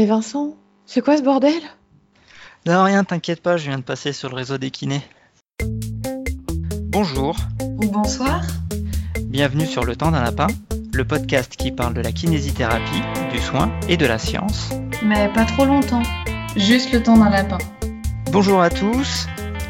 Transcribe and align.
Mais 0.00 0.06
Vincent, 0.06 0.56
c'est 0.86 1.02
quoi 1.02 1.18
ce 1.18 1.22
bordel? 1.22 1.60
Non, 2.64 2.84
rien, 2.84 3.04
t'inquiète 3.04 3.42
pas, 3.42 3.58
je 3.58 3.68
viens 3.68 3.76
de 3.76 3.82
passer 3.82 4.14
sur 4.14 4.30
le 4.30 4.36
réseau 4.36 4.56
des 4.56 4.70
kinés. 4.70 5.02
Bonjour. 6.86 7.36
Ou 7.60 7.86
bonsoir. 7.86 8.40
Bienvenue 9.26 9.66
sur 9.66 9.84
Le 9.84 9.96
Temps 9.96 10.10
d'un 10.10 10.22
Lapin, 10.22 10.46
le 10.94 11.04
podcast 11.04 11.54
qui 11.54 11.70
parle 11.70 11.92
de 11.92 12.00
la 12.00 12.12
kinésithérapie, 12.12 13.02
du 13.30 13.38
soin 13.40 13.70
et 13.90 13.98
de 13.98 14.06
la 14.06 14.18
science. 14.18 14.70
Mais 15.04 15.30
pas 15.34 15.44
trop 15.44 15.66
longtemps. 15.66 16.02
Juste 16.56 16.94
le 16.94 17.02
temps 17.02 17.18
d'un 17.18 17.28
lapin. 17.28 17.58
Bonjour 18.32 18.62
à 18.62 18.70
tous. 18.70 19.26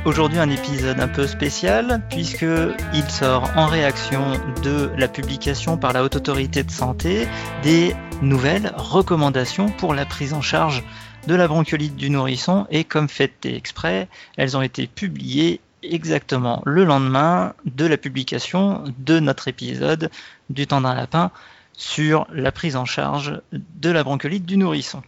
Aujourd'hui 0.06 0.38
un 0.38 0.48
épisode 0.48 0.98
un 0.98 1.08
peu 1.08 1.26
spécial 1.26 2.02
puisque 2.08 2.46
il 2.94 3.10
sort 3.10 3.50
en 3.54 3.66
réaction 3.66 4.32
de 4.62 4.90
la 4.96 5.08
publication 5.08 5.76
par 5.76 5.92
la 5.92 6.02
Haute 6.02 6.16
Autorité 6.16 6.62
de 6.62 6.70
Santé 6.70 7.28
des 7.62 7.94
nouvelles 8.22 8.72
recommandations 8.76 9.68
pour 9.68 9.92
la 9.92 10.06
prise 10.06 10.32
en 10.32 10.40
charge 10.40 10.82
de 11.26 11.34
la 11.34 11.46
bronchiolite 11.46 11.96
du 11.96 12.08
nourrisson 12.08 12.66
et 12.70 12.84
comme 12.84 13.10
fait 13.10 13.44
exprès, 13.44 14.08
elles 14.38 14.56
ont 14.56 14.62
été 14.62 14.86
publiées 14.86 15.60
exactement 15.82 16.62
le 16.64 16.84
lendemain 16.84 17.52
de 17.66 17.84
la 17.84 17.98
publication 17.98 18.84
de 18.98 19.20
notre 19.20 19.48
épisode 19.48 20.10
du 20.48 20.66
temps 20.66 20.80
d'un 20.80 20.94
lapin 20.94 21.30
sur 21.74 22.26
la 22.32 22.52
prise 22.52 22.76
en 22.76 22.86
charge 22.86 23.42
de 23.52 23.90
la 23.90 24.02
bronchiolite 24.02 24.46
du 24.46 24.56
nourrisson. 24.56 25.02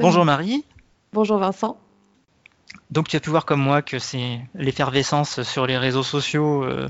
Bonjour 0.00 0.26
Marie. 0.26 0.66
Bonjour 1.14 1.38
Vincent. 1.38 1.78
Donc 2.90 3.08
tu 3.08 3.16
as 3.16 3.20
pu 3.20 3.30
voir 3.30 3.44
comme 3.44 3.60
moi 3.60 3.82
que 3.82 3.98
c'est 3.98 4.40
l'effervescence 4.54 5.42
sur 5.42 5.66
les 5.66 5.78
réseaux 5.78 6.02
sociaux 6.02 6.64
euh, 6.64 6.88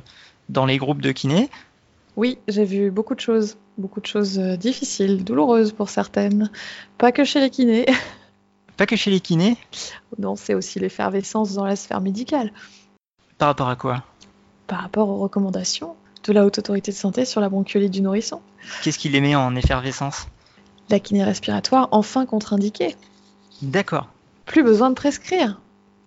dans 0.49 0.67
les 0.67 0.79
groupes 0.79 1.03
de 1.03 1.13
kinés. 1.13 1.51
Oui, 2.17 2.39
j'ai 2.47 2.65
vu 2.65 2.91
beaucoup 2.91 3.15
de 3.15 3.21
choses, 3.21 3.57
beaucoup 3.79 4.01
de 4.01 4.07
choses 4.07 4.39
euh, 4.39 4.57
difficiles, 4.57 5.25
douloureuses 5.25 5.73
pour 5.73 5.89
certaines. 5.89 6.51
Pas 6.99 7.13
que 7.13 7.25
chez 7.25 7.41
les 7.41 7.51
kinés. 7.51 7.87
Pas 8.77 8.87
que 8.87 8.97
chez 8.97 9.11
les 9.11 9.21
kinés 9.21 9.57
Non, 10.19 10.37
c'est 10.37 10.55
aussi 10.55 10.81
l'effervescence 10.81 11.55
dans 11.55 11.65
la 11.65 11.77
sphère 11.77 12.01
médicale. 12.01 12.53
Par 13.39 13.49
rapport 13.49 13.69
à 13.69 13.77
quoi? 13.77 14.03
Par 14.67 14.81
rapport 14.81 15.09
aux 15.09 15.19
recommandations 15.19 15.95
de 16.25 16.33
la 16.33 16.45
Haute 16.45 16.59
Autorité 16.59 16.91
de 16.91 16.97
Santé 16.97 17.25
sur 17.25 17.41
la 17.41 17.49
bronchiolite 17.49 17.93
du 17.93 18.01
nourrisson. 18.01 18.41
Qu'est-ce 18.83 18.99
qui 18.99 19.09
les 19.09 19.21
met 19.21 19.35
en 19.35 19.55
effervescence? 19.55 20.27
La 20.91 21.01
kiné 21.01 21.25
respiratoire, 21.25 21.89
enfin 21.93 22.27
contre-indiquée. 22.27 22.97
D'accord. 23.63 24.09
Plus 24.45 24.63
besoin 24.63 24.91
de 24.91 24.95
prescrire. 24.95 25.61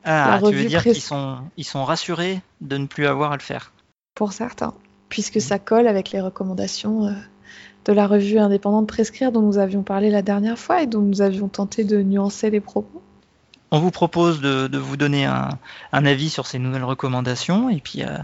Ah, 0.09 0.39
tu 0.41 0.53
veux 0.53 0.65
dire 0.65 0.83
qu'ils 0.83 1.01
sont, 1.01 1.39
ils 1.57 1.65
sont 1.65 1.83
rassurés 1.83 2.41
de 2.61 2.77
ne 2.77 2.85
plus 2.85 3.05
avoir 3.07 3.33
à 3.33 3.35
le 3.35 3.41
faire 3.41 3.73
Pour 4.15 4.31
certains, 4.31 4.73
puisque 5.09 5.41
ça 5.41 5.59
colle 5.59 5.85
avec 5.85 6.11
les 6.11 6.21
recommandations 6.21 7.07
euh, 7.07 7.11
de 7.83 7.91
la 7.91 8.07
revue 8.07 8.39
indépendante 8.39 8.87
Prescrire 8.87 9.33
dont 9.33 9.41
nous 9.41 9.57
avions 9.57 9.83
parlé 9.83 10.09
la 10.09 10.21
dernière 10.21 10.57
fois 10.57 10.81
et 10.81 10.87
dont 10.87 11.01
nous 11.01 11.21
avions 11.21 11.49
tenté 11.49 11.83
de 11.83 12.01
nuancer 12.01 12.49
les 12.49 12.61
propos. 12.61 13.01
On 13.69 13.79
vous 13.79 13.91
propose 13.91 14.39
de, 14.39 14.77
vous 14.77 14.95
donner 14.95 15.25
un, 15.25 15.49
avis 15.91 16.29
sur 16.29 16.47
ces 16.47 16.57
nouvelles 16.57 16.85
recommandations 16.85 17.69
et 17.69 17.81
puis 17.81 18.03
euh, 18.03 18.17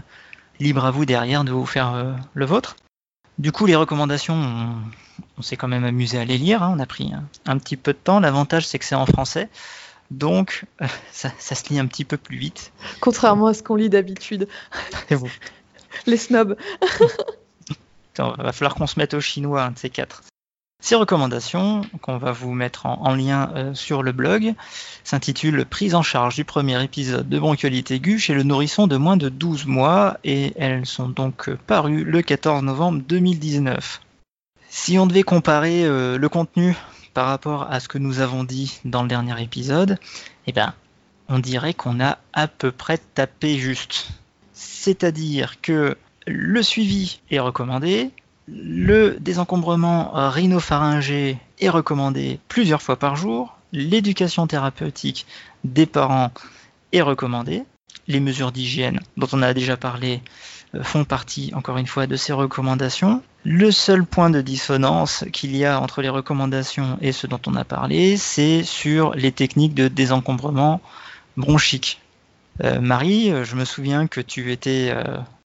libre 0.60 0.86
à 0.86 0.90
vous 0.90 1.04
derrière 1.04 1.44
de 1.44 1.52
vous 1.52 1.66
faire 1.66 1.92
euh, 1.92 2.14
le 2.32 2.46
vôtre. 2.46 2.76
Du 3.36 3.52
coup, 3.52 3.66
les 3.66 3.76
recommandations, 3.76 4.72
on, 5.36 5.42
s'est 5.42 5.58
quand 5.58 5.68
même 5.68 5.84
amusé 5.84 6.18
à 6.18 6.24
les 6.24 6.38
lire. 6.38 6.62
Hein. 6.62 6.72
on 6.74 6.78
a 6.78 6.86
pris 6.86 7.12
un 7.44 7.58
petit 7.58 7.76
peu 7.76 7.92
de 7.92 7.98
temps. 7.98 8.20
L'avantage, 8.20 8.66
c'est 8.66 8.78
que 8.78 8.86
c'est 8.86 8.94
en 8.94 9.04
français. 9.04 9.50
Donc, 10.10 10.64
euh, 10.82 10.86
ça, 11.12 11.30
se 11.38 11.68
lit 11.68 11.78
un 11.78 11.86
petit 11.86 12.04
peu 12.04 12.16
plus 12.16 12.36
vite. 12.36 12.72
Contrairement 13.00 13.46
à 13.46 13.54
ce 13.54 13.62
qu'on 13.62 13.76
lit 13.76 13.90
d'habitude. 13.90 14.48
Les 16.06 16.16
snobs. 16.16 16.56
Il 18.18 18.24
va 18.38 18.52
falloir 18.52 18.76
qu'on 18.76 18.86
se 18.86 18.98
mette 18.98 19.14
au 19.14 19.20
chinois, 19.20 19.64
un 19.64 19.70
de 19.72 19.78
ces 19.78 19.90
quatre. 19.90 20.22
Ces 20.80 20.94
recommandations, 20.94 21.80
qu'on 22.02 22.18
va 22.18 22.30
vous 22.30 22.52
mettre 22.52 22.86
en, 22.86 23.14
lien 23.14 23.50
euh, 23.54 23.74
sur 23.74 24.02
le 24.02 24.12
blog, 24.12 24.54
s'intitulent 25.02 25.64
Prise 25.64 25.94
en 25.94 26.02
charge 26.02 26.34
du 26.34 26.44
premier 26.44 26.82
épisode 26.84 27.28
de 27.28 27.38
bronchiolite 27.38 27.90
aiguë 27.90 28.18
chez 28.18 28.34
le 28.34 28.42
nourrisson 28.42 28.86
de 28.86 28.96
moins 28.96 29.16
de 29.16 29.30
12 29.30 29.66
mois 29.66 30.18
et 30.24 30.52
elles 30.56 30.84
sont 30.84 31.08
donc 31.08 31.50
parues 31.66 32.04
le 32.04 32.20
14 32.20 32.62
novembre 32.62 33.02
2019. 33.08 34.02
Si 34.68 34.98
on 34.98 35.06
devait 35.06 35.22
comparer 35.22 35.84
euh, 35.84 36.18
le 36.18 36.28
contenu 36.28 36.76
par 37.14 37.26
rapport 37.28 37.70
à 37.70 37.80
ce 37.80 37.88
que 37.88 37.98
nous 37.98 38.20
avons 38.20 38.44
dit 38.44 38.80
dans 38.84 39.02
le 39.02 39.08
dernier 39.08 39.40
épisode, 39.42 39.98
eh 40.46 40.52
ben, 40.52 40.74
on 41.28 41.38
dirait 41.38 41.72
qu'on 41.74 42.00
a 42.00 42.18
à 42.32 42.48
peu 42.48 42.70
près 42.70 42.98
tapé 42.98 43.56
juste. 43.56 44.08
C'est-à-dire 44.52 45.60
que 45.62 45.96
le 46.26 46.62
suivi 46.62 47.20
est 47.30 47.38
recommandé, 47.38 48.10
le 48.48 49.16
désencombrement 49.20 50.10
rhinopharyngé 50.12 51.38
est 51.60 51.68
recommandé 51.68 52.40
plusieurs 52.48 52.82
fois 52.82 52.98
par 52.98 53.16
jour, 53.16 53.56
l'éducation 53.72 54.46
thérapeutique 54.46 55.26
des 55.64 55.86
parents 55.86 56.30
est 56.92 57.02
recommandée, 57.02 57.64
les 58.06 58.20
mesures 58.20 58.52
d'hygiène 58.52 59.00
dont 59.16 59.28
on 59.32 59.42
a 59.42 59.54
déjà 59.54 59.76
parlé 59.76 60.20
euh, 60.74 60.82
font 60.82 61.04
partie, 61.04 61.52
encore 61.54 61.78
une 61.78 61.86
fois, 61.86 62.06
de 62.06 62.16
ces 62.16 62.32
recommandations. 62.32 63.22
Le 63.44 63.70
seul 63.70 64.04
point 64.04 64.30
de 64.30 64.40
dissonance 64.40 65.24
qu'il 65.32 65.54
y 65.54 65.64
a 65.64 65.80
entre 65.80 66.00
les 66.00 66.08
recommandations 66.08 66.98
et 67.02 67.12
ce 67.12 67.26
dont 67.26 67.40
on 67.46 67.54
a 67.56 67.64
parlé, 67.64 68.16
c'est 68.16 68.62
sur 68.62 69.14
les 69.14 69.32
techniques 69.32 69.74
de 69.74 69.88
désencombrement 69.88 70.80
bronchique. 71.36 72.00
Euh, 72.62 72.80
Marie, 72.80 73.30
euh, 73.30 73.44
je 73.44 73.56
me 73.56 73.64
souviens 73.64 74.06
que 74.06 74.20
tu 74.20 74.50
étais 74.52 74.94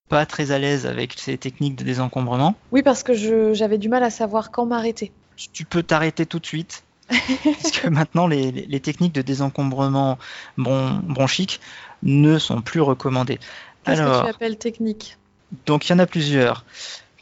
pas 0.08 0.26
très 0.26 0.50
à 0.50 0.58
l'aise 0.58 0.86
avec 0.86 1.14
ces 1.16 1.38
techniques 1.38 1.76
de 1.76 1.84
désencombrement. 1.84 2.54
Oui, 2.72 2.82
parce 2.82 3.02
que 3.02 3.14
j'avais 3.54 3.78
du 3.78 3.88
mal 3.88 4.02
à 4.02 4.10
savoir 4.10 4.50
quand 4.50 4.66
m'arrêter. 4.66 5.12
Tu 5.52 5.64
peux 5.64 5.82
t'arrêter 5.82 6.26
tout 6.26 6.38
de 6.38 6.46
suite. 6.46 6.84
parce 7.08 7.72
que 7.72 7.88
maintenant, 7.88 8.26
les, 8.26 8.80
techniques 8.80 9.14
de 9.14 9.22
désencombrement 9.22 10.18
bronchique 10.56 11.60
ne 12.02 12.38
sont 12.38 12.60
plus 12.62 12.80
recommandées. 12.80 13.38
Qu'est-ce 13.84 14.00
que 14.00 14.22
tu 14.22 14.28
appelles 14.28 14.58
technique 14.58 15.16
donc 15.66 15.88
il 15.88 15.92
y 15.92 15.94
en 15.94 15.98
a 15.98 16.06
plusieurs. 16.06 16.64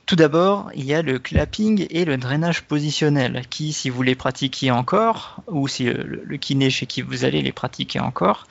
Tout 0.09 0.17
d'abord, 0.17 0.71
il 0.75 0.87
y 0.87 0.95
a 0.95 1.03
le 1.03 1.19
clapping 1.19 1.87
et 1.91 2.07
le 2.07 2.17
drainage 2.17 2.63
positionnel, 2.63 3.43
qui, 3.51 3.75
si 3.75 3.91
vous 3.91 4.03
les 4.03 4.15
pratiquiez 4.15 4.71
encore, 4.71 5.43
ou 5.49 5.69
si 5.69 5.85
le, 5.85 6.37
kiné 6.39 6.71
chez 6.71 6.87
qui 6.87 7.03
vous 7.03 7.27
allez 7.27 7.43
les 7.43 7.53
pratiquer 7.53 8.01
encore, 8.01 8.47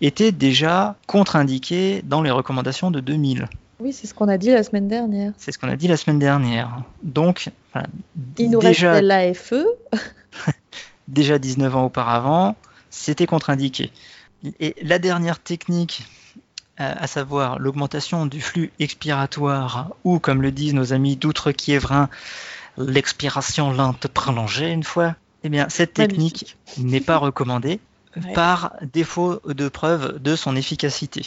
étaient 0.00 0.32
déjà 0.32 0.96
contre-indiqués 1.06 2.00
dans 2.06 2.22
les 2.22 2.30
recommandations 2.30 2.90
de 2.90 3.00
2000. 3.00 3.50
Oui, 3.80 3.92
c'est 3.92 4.06
ce 4.06 4.14
qu'on 4.14 4.28
a 4.28 4.38
dit 4.38 4.48
la 4.48 4.62
semaine 4.62 4.88
dernière. 4.88 5.34
C'est 5.36 5.52
ce 5.52 5.58
qu'on 5.58 5.68
a 5.68 5.76
dit 5.76 5.88
la 5.88 5.98
semaine 5.98 6.18
dernière. 6.18 6.82
Donc, 7.02 7.50
il 8.38 8.50
nous 8.50 8.60
déjà, 8.60 8.92
reste 8.92 9.04
l'AFE. 9.04 9.52
déjà 11.08 11.38
19 11.38 11.76
ans 11.76 11.84
auparavant, 11.84 12.56
c'était 12.88 13.26
contre-indiqué. 13.26 13.92
Et 14.58 14.74
la 14.80 14.98
dernière 14.98 15.38
technique 15.38 16.06
à 16.76 17.06
savoir 17.06 17.58
l'augmentation 17.58 18.26
du 18.26 18.40
flux 18.40 18.72
expiratoire, 18.80 19.90
ou 20.02 20.18
comme 20.18 20.42
le 20.42 20.50
disent 20.50 20.74
nos 20.74 20.92
amis 20.92 21.16
d'Outre-Quiévrin, 21.16 22.08
l'expiration 22.76 23.72
lente 23.72 24.08
prolongée 24.08 24.70
une 24.70 24.82
fois, 24.82 25.14
eh 25.44 25.48
bien 25.48 25.68
cette 25.68 25.94
technique 25.94 26.56
n'est 26.78 27.00
pas 27.00 27.18
recommandée 27.18 27.80
par 28.34 28.72
défaut 28.92 29.40
de 29.46 29.68
preuve 29.68 30.20
de 30.20 30.36
son 30.36 30.56
efficacité. 30.56 31.26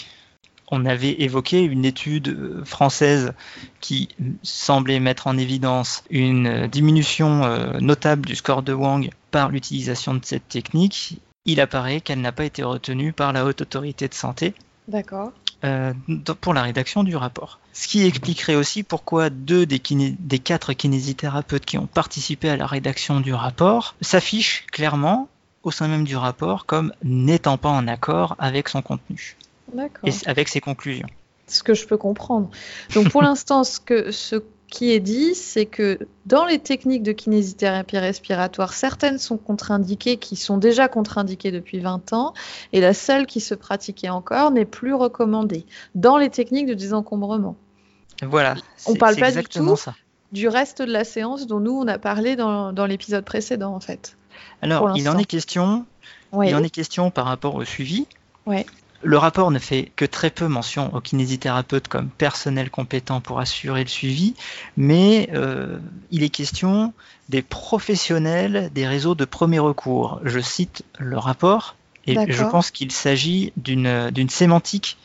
On 0.70 0.86
avait 0.86 1.22
évoqué 1.22 1.62
une 1.62 1.86
étude 1.86 2.62
française 2.66 3.34
qui 3.80 4.10
semblait 4.44 5.00
mettre 5.00 5.28
en 5.28 5.38
évidence 5.38 6.04
une 6.10 6.68
diminution 6.68 7.46
euh, 7.46 7.80
notable 7.80 8.26
du 8.26 8.36
score 8.36 8.64
de 8.64 8.74
Wang 8.74 9.10
par 9.32 9.50
l'utilisation 9.50 10.14
de 10.14 10.26
cette 10.26 10.50
technique. 10.50 11.22
Il 11.46 11.62
apparaît 11.62 12.02
qu'elle 12.02 12.20
n'a 12.20 12.34
pas 12.34 12.44
été 12.44 12.64
retenue 12.64 13.14
par 13.14 13.32
la 13.32 13.46
haute 13.46 13.62
autorité 13.62 14.10
de 14.10 14.14
santé 14.14 14.54
D'accord. 14.88 15.32
Euh, 15.64 15.94
pour 16.40 16.54
la 16.54 16.62
rédaction 16.62 17.04
du 17.04 17.16
rapport. 17.16 17.60
Ce 17.74 17.88
qui 17.88 18.06
expliquerait 18.06 18.56
aussi 18.56 18.84
pourquoi 18.84 19.32
deux 19.32 19.66
des, 19.66 19.82
des, 20.20 20.40
quatre 20.40 20.74
kinésithérapeutes 20.74 21.66
qui 21.66 21.80
ont 21.80 21.88
participé 21.88 22.50
à 22.50 22.58
la 22.58 22.68
rédaction 22.68 23.22
du 23.22 23.34
rapport 23.34 23.96
s'affichent 24.02 24.66
clairement 24.72 25.30
au 25.64 25.72
sein 25.72 25.88
même 25.88 26.04
du 26.04 26.16
rapport 26.16 26.68
comme 26.68 26.94
n'étant 27.04 27.58
pas 27.58 27.70
en 27.70 27.88
accord 27.88 28.36
avec 28.38 28.70
son 28.70 28.84
contenu 28.84 29.36
et 30.04 30.12
avec 30.28 30.48
ses 30.48 30.62
conclusions. 30.62 31.10
Ce 31.48 31.64
que 31.64 31.74
je 31.74 31.88
peux 31.88 31.98
comprendre. 31.98 32.52
Donc 32.94 33.10
pour 33.10 33.22
l'instant, 33.24 33.64
ce 33.64 33.80
que, 33.80 34.12
ce 34.12 34.44
qui 34.70 34.92
est 34.92 35.00
dit, 35.00 35.34
c'est 35.34 35.66
que 35.66 35.98
dans 36.26 36.46
les 36.46 36.60
techniques 36.60 37.04
de 37.04 37.14
kinésithérapie 37.14 37.98
respiratoire, 37.98 38.74
certaines 38.74 39.18
sont 39.18 39.38
contre-indiquées, 39.38 40.18
qui 40.18 40.36
sont 40.36 40.58
déjà 40.58 40.88
contre-indiquées 40.88 41.52
depuis 41.52 41.80
20 41.80 42.14
ans, 42.14 42.34
et 42.74 42.82
la 42.82 42.94
seule 42.94 43.26
qui 43.26 43.40
se 43.40 43.56
pratiquait 43.56 44.10
encore 44.10 44.52
n'est 44.52 44.66
plus 44.66 44.94
recommandée 44.94 45.66
dans 45.96 46.18
les 46.18 46.30
techniques 46.30 46.68
de 46.68 46.74
désencombrement. 46.74 47.56
Voilà. 48.24 48.56
On 48.86 48.94
ne 48.94 48.98
parle 48.98 49.16
pas 49.16 49.32
du 49.32 49.44
tout 49.44 49.76
ça. 49.76 49.96
du 50.32 50.48
reste 50.48 50.82
de 50.82 50.92
la 50.92 51.04
séance 51.04 51.48
dont 51.48 51.60
nous 51.60 51.72
on 51.72 51.88
a 51.88 51.98
parlé 51.98 52.36
dans, 52.36 52.86
l'épisode 52.88 53.24
précédent 53.24 53.74
en 53.74 53.80
fait. 53.80 54.18
Alors 54.62 54.98
il 54.98 55.08
en 55.08 55.18
est 55.18 55.26
question. 55.26 55.86
Il 56.34 56.56
en 56.56 56.64
est 56.64 56.70
question 56.70 57.10
par 57.10 57.26
rapport 57.26 57.56
au 57.56 57.64
suivi. 57.64 58.06
Ouais. 58.46 58.66
Le 59.04 59.18
rapport 59.18 59.52
ne 59.52 59.60
fait 59.60 59.92
que 59.96 60.06
très 60.06 60.32
peu 60.32 60.48
mention 60.48 60.94
aux 60.96 61.02
kinésithérapeutes 61.02 61.88
comme 61.88 62.10
personnel 62.10 62.70
compétent 62.70 63.22
pour 63.22 63.40
assurer 63.40 63.84
le 63.84 63.90
suivi, 63.90 64.34
mais 64.76 65.30
euh, 65.34 65.78
il 66.12 66.24
est 66.24 66.30
question 66.30 66.94
des 67.30 67.42
professionnels 67.42 68.72
des 68.74 68.88
réseaux 68.88 69.16
de 69.16 69.26
premier 69.26 69.60
recours. 69.60 70.20
Je 70.24 70.40
cite 70.40 70.84
le 70.98 71.18
rapport 71.18 71.76
et 72.08 72.32
je 72.32 72.44
pense 72.44 72.72
qu'il 72.72 72.92
s'agit 72.92 73.54
d'une 73.58 74.30
sémantique 74.30 74.98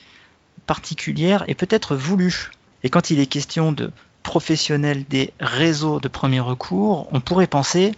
particulière 0.67 1.45
et 1.49 1.55
peut-être 1.55 1.97
voulue. 1.97 2.51
Et 2.85 2.91
quand 2.91 3.11
il 3.11 3.21
est 3.21 3.27
question 3.27 3.73
de 3.73 3.91
professionnels 4.23 5.05
des 5.09 5.33
réseaux 5.41 6.01
de 6.01 6.09
premier 6.09 6.41
recours, 6.41 7.09
on 7.13 7.21
pourrait 7.21 7.47
penser 7.47 7.93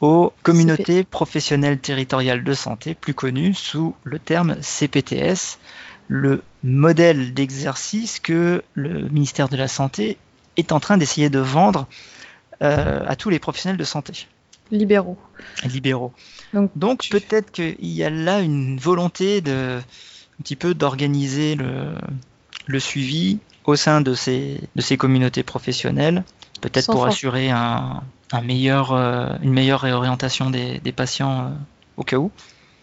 aux 0.00 0.32
communautés 0.42 1.04
professionnelles 1.04 1.78
territoriales 1.78 2.44
de 2.44 2.54
santé, 2.54 2.94
plus 2.94 3.14
connues 3.14 3.54
sous 3.54 3.94
le 4.04 4.18
terme 4.18 4.56
CPTS, 4.60 5.58
le 6.08 6.42
modèle 6.62 7.32
d'exercice 7.32 8.20
que 8.20 8.62
le 8.74 9.08
ministère 9.08 9.48
de 9.48 9.56
la 9.56 9.68
Santé 9.68 10.18
est 10.56 10.72
en 10.72 10.80
train 10.80 10.98
d'essayer 10.98 11.30
de 11.30 11.38
vendre 11.38 11.86
euh, 12.62 13.04
à 13.06 13.16
tous 13.16 13.30
les 13.30 13.38
professionnels 13.38 13.78
de 13.78 13.84
santé. 13.84 14.26
Libéraux. 14.70 15.18
Libéraux. 15.64 16.12
Donc, 16.76 17.08
peut-être 17.10 17.50
qu'il 17.50 17.76
y 17.80 18.02
a 18.04 18.10
là 18.10 18.40
une 18.40 18.78
volonté 18.78 19.40
de 19.40 19.78
un 19.78 20.42
petit 20.42 20.56
peu 20.56 20.74
d'organiser 20.74 21.54
le, 21.54 21.94
le 22.66 22.80
suivi 22.80 23.38
au 23.64 23.76
sein 23.76 24.00
de 24.00 24.14
ces, 24.14 24.60
de 24.74 24.82
ces 24.82 24.96
communautés 24.96 25.42
professionnelles, 25.42 26.24
peut-être 26.60 26.90
pour 26.90 27.06
assurer 27.06 27.50
un, 27.50 28.02
un 28.34 28.42
meilleur, 28.42 28.92
euh, 28.92 29.36
une 29.42 29.52
meilleure 29.52 29.80
réorientation 29.80 30.50
des, 30.50 30.80
des 30.80 30.92
patients 30.92 31.40
euh, 31.40 31.48
au 31.96 32.02
cas 32.02 32.16
où. 32.16 32.30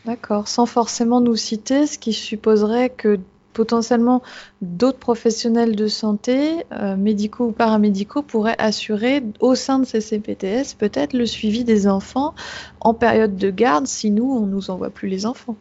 D'accord, 0.06 0.48
sans 0.48 0.66
forcément 0.66 1.22
nous 1.22 1.36
citer, 1.36 1.86
ce 1.86 2.00
qui 2.00 2.14
supposerait 2.14 2.90
que 2.90 3.20
potentiellement 3.54 4.22
d'autres 4.62 4.98
professionnels 4.98 5.76
de 5.76 5.88
santé, 5.88 6.64
euh, 6.72 6.96
médicaux 6.96 7.48
ou 7.48 7.52
paramédicaux, 7.52 8.22
pourraient 8.22 8.56
assurer 8.58 9.24
au 9.42 9.56
sein 9.56 9.80
de 9.80 9.86
ces 9.86 10.00
CPTS 10.00 10.74
peut-être 10.78 11.14
le 11.14 11.26
suivi 11.26 11.64
des 11.66 11.88
enfants 11.88 12.34
en 12.80 12.94
période 12.94 13.36
de 13.36 13.50
garde 13.50 13.88
si 13.88 14.10
nous, 14.10 14.32
on 14.32 14.46
ne 14.46 14.52
nous 14.52 14.72
envoie 14.72 14.90
plus 14.90 15.10
les 15.10 15.26
enfants. 15.26 15.58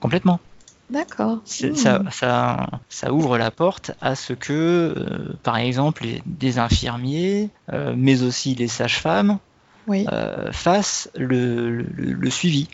Complètement. 0.00 0.40
D'accord. 0.90 1.40
Ça, 1.44 1.68
hmm. 1.98 2.10
ça, 2.10 2.66
ça, 2.88 3.12
ouvre 3.12 3.36
la 3.36 3.50
porte 3.50 3.90
à 4.00 4.14
ce 4.14 4.32
que, 4.32 4.94
euh, 4.96 5.34
par 5.42 5.58
exemple, 5.58 6.04
les, 6.04 6.22
des 6.24 6.58
infirmiers, 6.58 7.50
euh, 7.72 7.92
mais 7.96 8.22
aussi 8.22 8.54
les 8.54 8.68
sages-femmes, 8.68 9.38
euh, 9.90 10.52
fassent 10.52 11.10
le, 11.14 11.82
le, 11.82 12.30
suivi. 12.30 12.68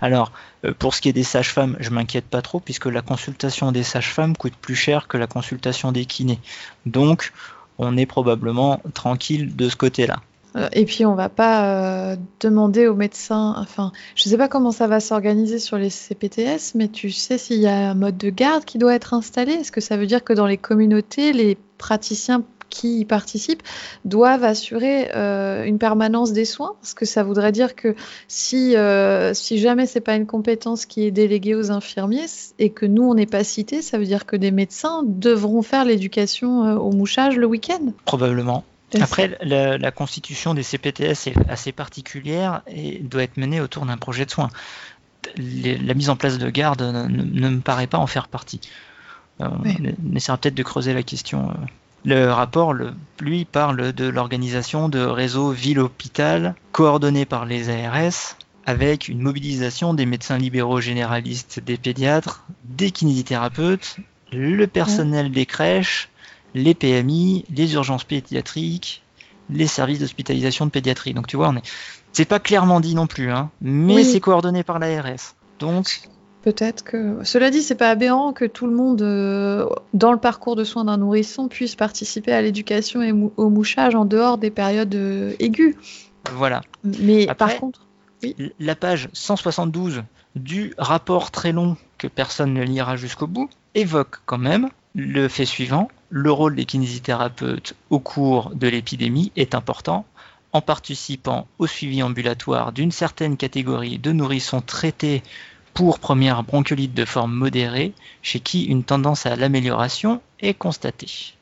Alors, 0.00 0.32
pour 0.78 0.94
ce 0.94 1.00
qui 1.00 1.08
est 1.08 1.14
des 1.14 1.24
sages-femmes, 1.24 1.76
je 1.80 1.90
m'inquiète 1.90 2.26
pas 2.26 2.42
trop, 2.42 2.60
puisque 2.60 2.86
la 2.86 3.02
consultation 3.02 3.72
des 3.72 3.82
sages-femmes 3.82 4.36
coûte 4.36 4.54
plus 4.54 4.76
cher 4.76 5.08
que 5.08 5.16
la 5.16 5.26
consultation 5.26 5.92
des 5.92 6.04
kinés. 6.04 6.38
Donc, 6.86 7.32
on 7.78 7.96
est 7.96 8.06
probablement 8.06 8.80
tranquille 8.92 9.56
de 9.56 9.68
ce 9.68 9.76
côté-là. 9.76 10.20
Euh, 10.56 10.68
et 10.72 10.84
puis 10.84 11.04
on 11.04 11.14
va 11.14 11.28
pas 11.28 12.12
euh, 12.12 12.16
demander 12.40 12.86
aux 12.86 12.94
médecins, 12.94 13.54
enfin, 13.58 13.92
je 14.14 14.28
sais 14.28 14.36
pas 14.36 14.48
comment 14.48 14.70
ça 14.70 14.86
va 14.86 15.00
s'organiser 15.00 15.58
sur 15.58 15.78
les 15.78 15.90
CPTS, 15.90 16.74
mais 16.74 16.88
tu 16.88 17.10
sais 17.10 17.38
s'il 17.38 17.60
y 17.60 17.66
a 17.66 17.90
un 17.90 17.94
mode 17.94 18.16
de 18.16 18.30
garde 18.30 18.64
qui 18.64 18.78
doit 18.78 18.94
être 18.94 19.14
installé? 19.14 19.52
Est-ce 19.52 19.72
que 19.72 19.80
ça 19.80 19.96
veut 19.96 20.06
dire 20.06 20.22
que 20.22 20.32
dans 20.32 20.46
les 20.46 20.58
communautés, 20.58 21.32
les 21.32 21.58
praticiens 21.78 22.44
qui 22.70 23.00
y 23.00 23.04
participent 23.04 23.62
doivent 24.04 24.42
assurer 24.42 25.10
euh, 25.14 25.64
une 25.64 25.78
permanence 25.78 26.32
des 26.32 26.44
soins? 26.44 26.74
Parce 26.80 26.94
que 26.94 27.04
ça 27.04 27.24
voudrait 27.24 27.52
dire 27.52 27.74
que 27.74 27.96
si, 28.28 28.76
si 29.32 29.58
jamais 29.58 29.86
c'est 29.86 30.00
pas 30.00 30.14
une 30.14 30.26
compétence 30.26 30.86
qui 30.86 31.04
est 31.04 31.10
déléguée 31.10 31.56
aux 31.56 31.72
infirmiers 31.72 32.26
et 32.60 32.70
que 32.70 32.86
nous 32.86 33.02
on 33.02 33.14
n'est 33.14 33.26
pas 33.26 33.44
cité, 33.44 33.82
ça 33.82 33.98
veut 33.98 34.06
dire 34.06 34.24
que 34.24 34.36
des 34.36 34.52
médecins 34.52 35.02
devront 35.04 35.62
faire 35.62 35.84
l'éducation 35.84 36.76
au 36.78 36.92
mouchage 36.92 37.36
le 37.36 37.46
week-end? 37.46 37.92
Probablement. 38.04 38.64
Après, 39.00 39.36
la, 39.42 39.90
constitution 39.90 40.54
des 40.54 40.62
CPTS 40.62 41.26
est 41.26 41.48
assez 41.48 41.72
particulière 41.72 42.62
et 42.66 42.98
doit 43.00 43.22
être 43.22 43.36
menée 43.36 43.60
autour 43.60 43.86
d'un 43.86 43.96
projet 43.96 44.24
de 44.24 44.30
soins. 44.30 44.50
la 45.36 45.94
mise 45.94 46.10
en 46.10 46.16
place 46.16 46.38
de 46.38 46.50
garde 46.50 46.82
ne, 46.82 47.48
me 47.48 47.60
paraît 47.60 47.86
pas 47.86 47.98
en 47.98 48.06
faire 48.06 48.28
partie. 48.28 48.60
Euh, 49.40 49.48
on 49.50 50.14
essaiera 50.14 50.38
peut-être 50.38 50.54
de 50.54 50.62
creuser 50.62 50.94
la 50.94 51.02
question. 51.02 51.50
Euh. 51.50 51.54
Le 52.04 52.30
rapport, 52.30 52.74
lui, 53.20 53.44
parle 53.46 53.92
de 53.92 54.04
l'organisation 54.04 54.88
de 54.88 55.00
réseaux 55.00 55.50
ville-hôpital 55.50 56.54
coordonnés 56.70 57.24
par 57.24 57.46
les 57.46 57.70
ARS 57.70 58.36
avec 58.66 59.08
une 59.08 59.20
mobilisation 59.20 59.94
des 59.94 60.06
médecins 60.06 60.38
libéraux 60.38 60.80
généralistes, 60.80 61.60
des 61.60 61.76
pédiatres, 61.76 62.44
des 62.64 62.90
kinésithérapeutes, 62.90 63.96
le 64.32 64.66
personnel 64.66 65.30
des 65.30 65.46
crèches, 65.46 66.08
les 66.54 66.74
PMI, 66.74 67.44
les 67.54 67.74
urgences 67.74 68.04
pédiatriques, 68.04 69.02
les 69.50 69.66
services 69.66 69.98
d'hospitalisation 69.98 70.66
de 70.66 70.70
pédiatrie. 70.70 71.14
Donc 71.14 71.26
tu 71.26 71.36
vois, 71.36 71.48
on 71.48 71.56
est, 71.56 71.62
c'est 72.12 72.24
pas 72.24 72.38
clairement 72.38 72.80
dit 72.80 72.94
non 72.94 73.06
plus, 73.06 73.30
hein, 73.30 73.50
mais 73.60 74.04
c'est 74.04 74.20
coordonné 74.20 74.62
par 74.62 74.78
l'ARS. 74.78 75.34
Donc 75.58 76.02
peut-être 76.42 76.84
que. 76.84 77.18
Cela 77.24 77.50
dit, 77.50 77.62
c'est 77.62 77.74
pas 77.74 77.90
aberrant 77.90 78.32
que 78.32 78.44
tout 78.44 78.66
le 78.66 78.74
monde, 78.74 79.02
euh, 79.02 79.66
dans 79.92 80.12
le 80.12 80.18
parcours 80.18 80.56
de 80.56 80.64
soins 80.64 80.84
d'un 80.84 80.98
nourrisson, 80.98 81.48
puisse 81.48 81.74
participer 81.74 82.32
à 82.32 82.42
l'éducation 82.42 83.02
et 83.02 83.12
au 83.12 83.48
mouchage 83.50 83.94
en 83.94 84.04
dehors 84.04 84.38
des 84.38 84.50
périodes 84.50 84.94
euh, 84.94 85.34
aiguës. 85.38 85.74
Voilà. 86.32 86.62
Mais 86.84 87.26
par 87.34 87.56
contre. 87.56 87.80
La 88.58 88.74
page 88.74 89.10
172 89.12 90.02
du 90.34 90.72
rapport 90.78 91.30
très 91.30 91.52
long 91.52 91.76
que 91.98 92.06
personne 92.06 92.54
ne 92.54 92.62
lira 92.62 92.96
jusqu'au 92.96 93.26
bout 93.26 93.50
évoque 93.74 94.16
quand 94.24 94.38
même 94.38 94.70
le 94.94 95.28
fait 95.28 95.44
suivant, 95.44 95.88
le 96.16 96.30
rôle 96.30 96.54
des 96.54 96.64
kinésithérapeutes 96.64 97.74
au 97.90 97.98
cours 97.98 98.54
de 98.54 98.68
l'épidémie 98.68 99.32
est 99.34 99.52
important 99.52 100.06
en 100.52 100.60
participant 100.60 101.48
au 101.58 101.66
suivi 101.66 102.04
ambulatoire 102.04 102.70
d'une 102.70 102.92
certaine 102.92 103.36
catégorie 103.36 103.98
de 103.98 104.12
nourrissons 104.12 104.60
traités 104.60 105.24
pour 105.74 105.98
première 105.98 106.44
bronchiolite 106.44 106.94
de 106.94 107.04
forme 107.04 107.34
modérée, 107.34 107.94
chez 108.22 108.38
qui 108.38 108.62
une 108.62 108.84
tendance 108.84 109.26
à 109.26 109.34
l'amélioration 109.34 110.22
est 110.38 110.54
constatée. 110.54 111.34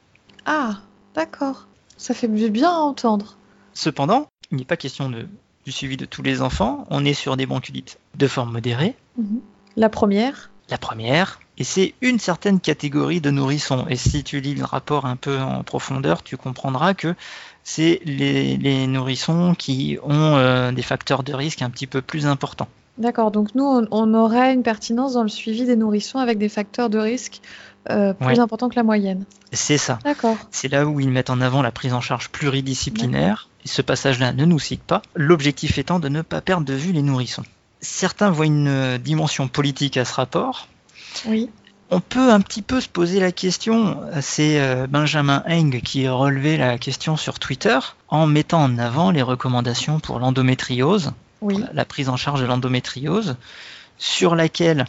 Ah, 0.46 0.78
d'accord. 1.14 1.66
Ça 1.98 2.14
fait 2.14 2.26
bien 2.26 2.72
entendre. 2.72 3.36
Cependant, 3.74 4.28
il 4.50 4.56
n'est 4.56 4.64
pas 4.64 4.78
question 4.78 5.10
de, 5.10 5.28
du 5.66 5.70
suivi 5.70 5.98
de 5.98 6.06
tous 6.06 6.22
les 6.22 6.40
enfants. 6.40 6.86
On 6.88 7.04
est 7.04 7.12
sur 7.12 7.36
des 7.36 7.44
bronchiolites 7.44 7.98
de 8.14 8.26
forme 8.26 8.52
modérée. 8.52 8.96
Mhm. 9.19 9.42
La 9.76 9.90
première 9.90 10.50
La 10.70 10.79
première, 10.79 11.41
et 11.58 11.64
c'est 11.64 11.94
une 12.00 12.18
certaine 12.18 12.60
catégorie 12.60 13.20
de 13.20 13.30
nourrissons. 13.30 13.86
Et 13.88 13.96
si 13.96 14.24
tu 14.24 14.40
lis 14.40 14.54
le 14.54 14.64
rapport 14.64 15.04
un 15.04 15.16
peu 15.16 15.38
en 15.38 15.62
profondeur, 15.62 16.22
tu 16.22 16.36
comprendras 16.36 16.94
que 16.94 17.14
c'est 17.62 18.00
les, 18.04 18.86
nourrissons 18.86 19.54
qui 19.56 19.98
ont 20.02 20.36
euh, 20.36 20.72
des 20.72 20.82
facteurs 20.82 21.22
de 21.22 21.34
risque 21.34 21.62
un 21.62 21.70
petit 21.70 21.86
peu 21.86 22.00
plus 22.00 22.26
importants. 22.26 22.68
D'accord, 22.98 23.30
donc 23.30 23.54
nous, 23.54 23.86
on, 23.90 24.14
aurait 24.14 24.52
une 24.52 24.62
pertinence 24.62 25.14
dans 25.14 25.22
le 25.22 25.28
suivi 25.28 25.64
des 25.64 25.76
nourrissons 25.76 26.18
avec 26.18 26.38
des 26.38 26.50
facteurs 26.50 26.90
de 26.90 26.98
risque 26.98 27.40
euh, 27.90 28.12
plus 28.12 28.38
importants 28.38 28.68
que 28.68 28.76
la 28.76 28.82
moyenne. 28.82 29.24
C'est 29.52 29.78
ça. 29.78 29.98
D'accord. 30.04 30.36
C'est 30.50 30.68
là 30.68 30.86
où 30.86 31.00
ils 31.00 31.08
mettent 31.08 31.30
en 31.30 31.40
avant 31.40 31.62
la 31.62 31.70
prise 31.70 31.94
en 31.94 32.00
charge 32.00 32.28
pluridisciplinaire. 32.28 33.48
Et 33.64 33.68
ce 33.68 33.80
passage-là 33.80 34.32
ne 34.32 34.44
nous 34.44 34.58
cite 34.58 34.82
pas. 34.82 35.02
L'objectif 35.14 35.78
étant 35.78 36.00
de 36.00 36.08
ne 36.08 36.22
pas 36.22 36.40
perdre 36.40 36.66
de 36.66 36.74
vue 36.74 36.92
les 36.92 37.02
nourrissons. 37.02 37.44
Certains 37.80 38.30
voient 38.30 38.46
une 38.46 38.98
dimension 38.98 39.48
politique 39.48 39.96
à 39.96 40.04
ce 40.04 40.14
rapport, 40.14 40.68
oui. 41.26 41.50
On 41.94 42.00
peut 42.00 42.31
un 42.31 42.40
petit 42.40 42.62
peu 42.62 42.81
se 42.81 42.88
poser 42.88 43.20
la 43.20 43.32
question, 43.32 44.00
c'est 44.22 44.58
euh, 44.60 44.86
Benjamin 44.86 45.42
Eng 45.46 45.82
qui 45.82 46.06
a 46.06 46.14
relevé 46.14 46.56
la 46.56 46.78
question 46.78 47.19
sur 47.19 47.38
Twitter 47.38 47.78
en 48.08 48.26
mettant 48.26 48.62
en 48.62 48.78
avant 48.78 49.10
les 49.10 49.20
recommandations 49.20 50.00
pour 50.00 50.19
l'endométriose, 50.19 51.12
la 51.42 51.84
prise 51.84 52.08
en 52.08 52.16
charge 52.16 52.40
de 52.40 52.46
l'endométriose, 52.46 53.36
sur 53.98 54.34
laquelle 54.34 54.86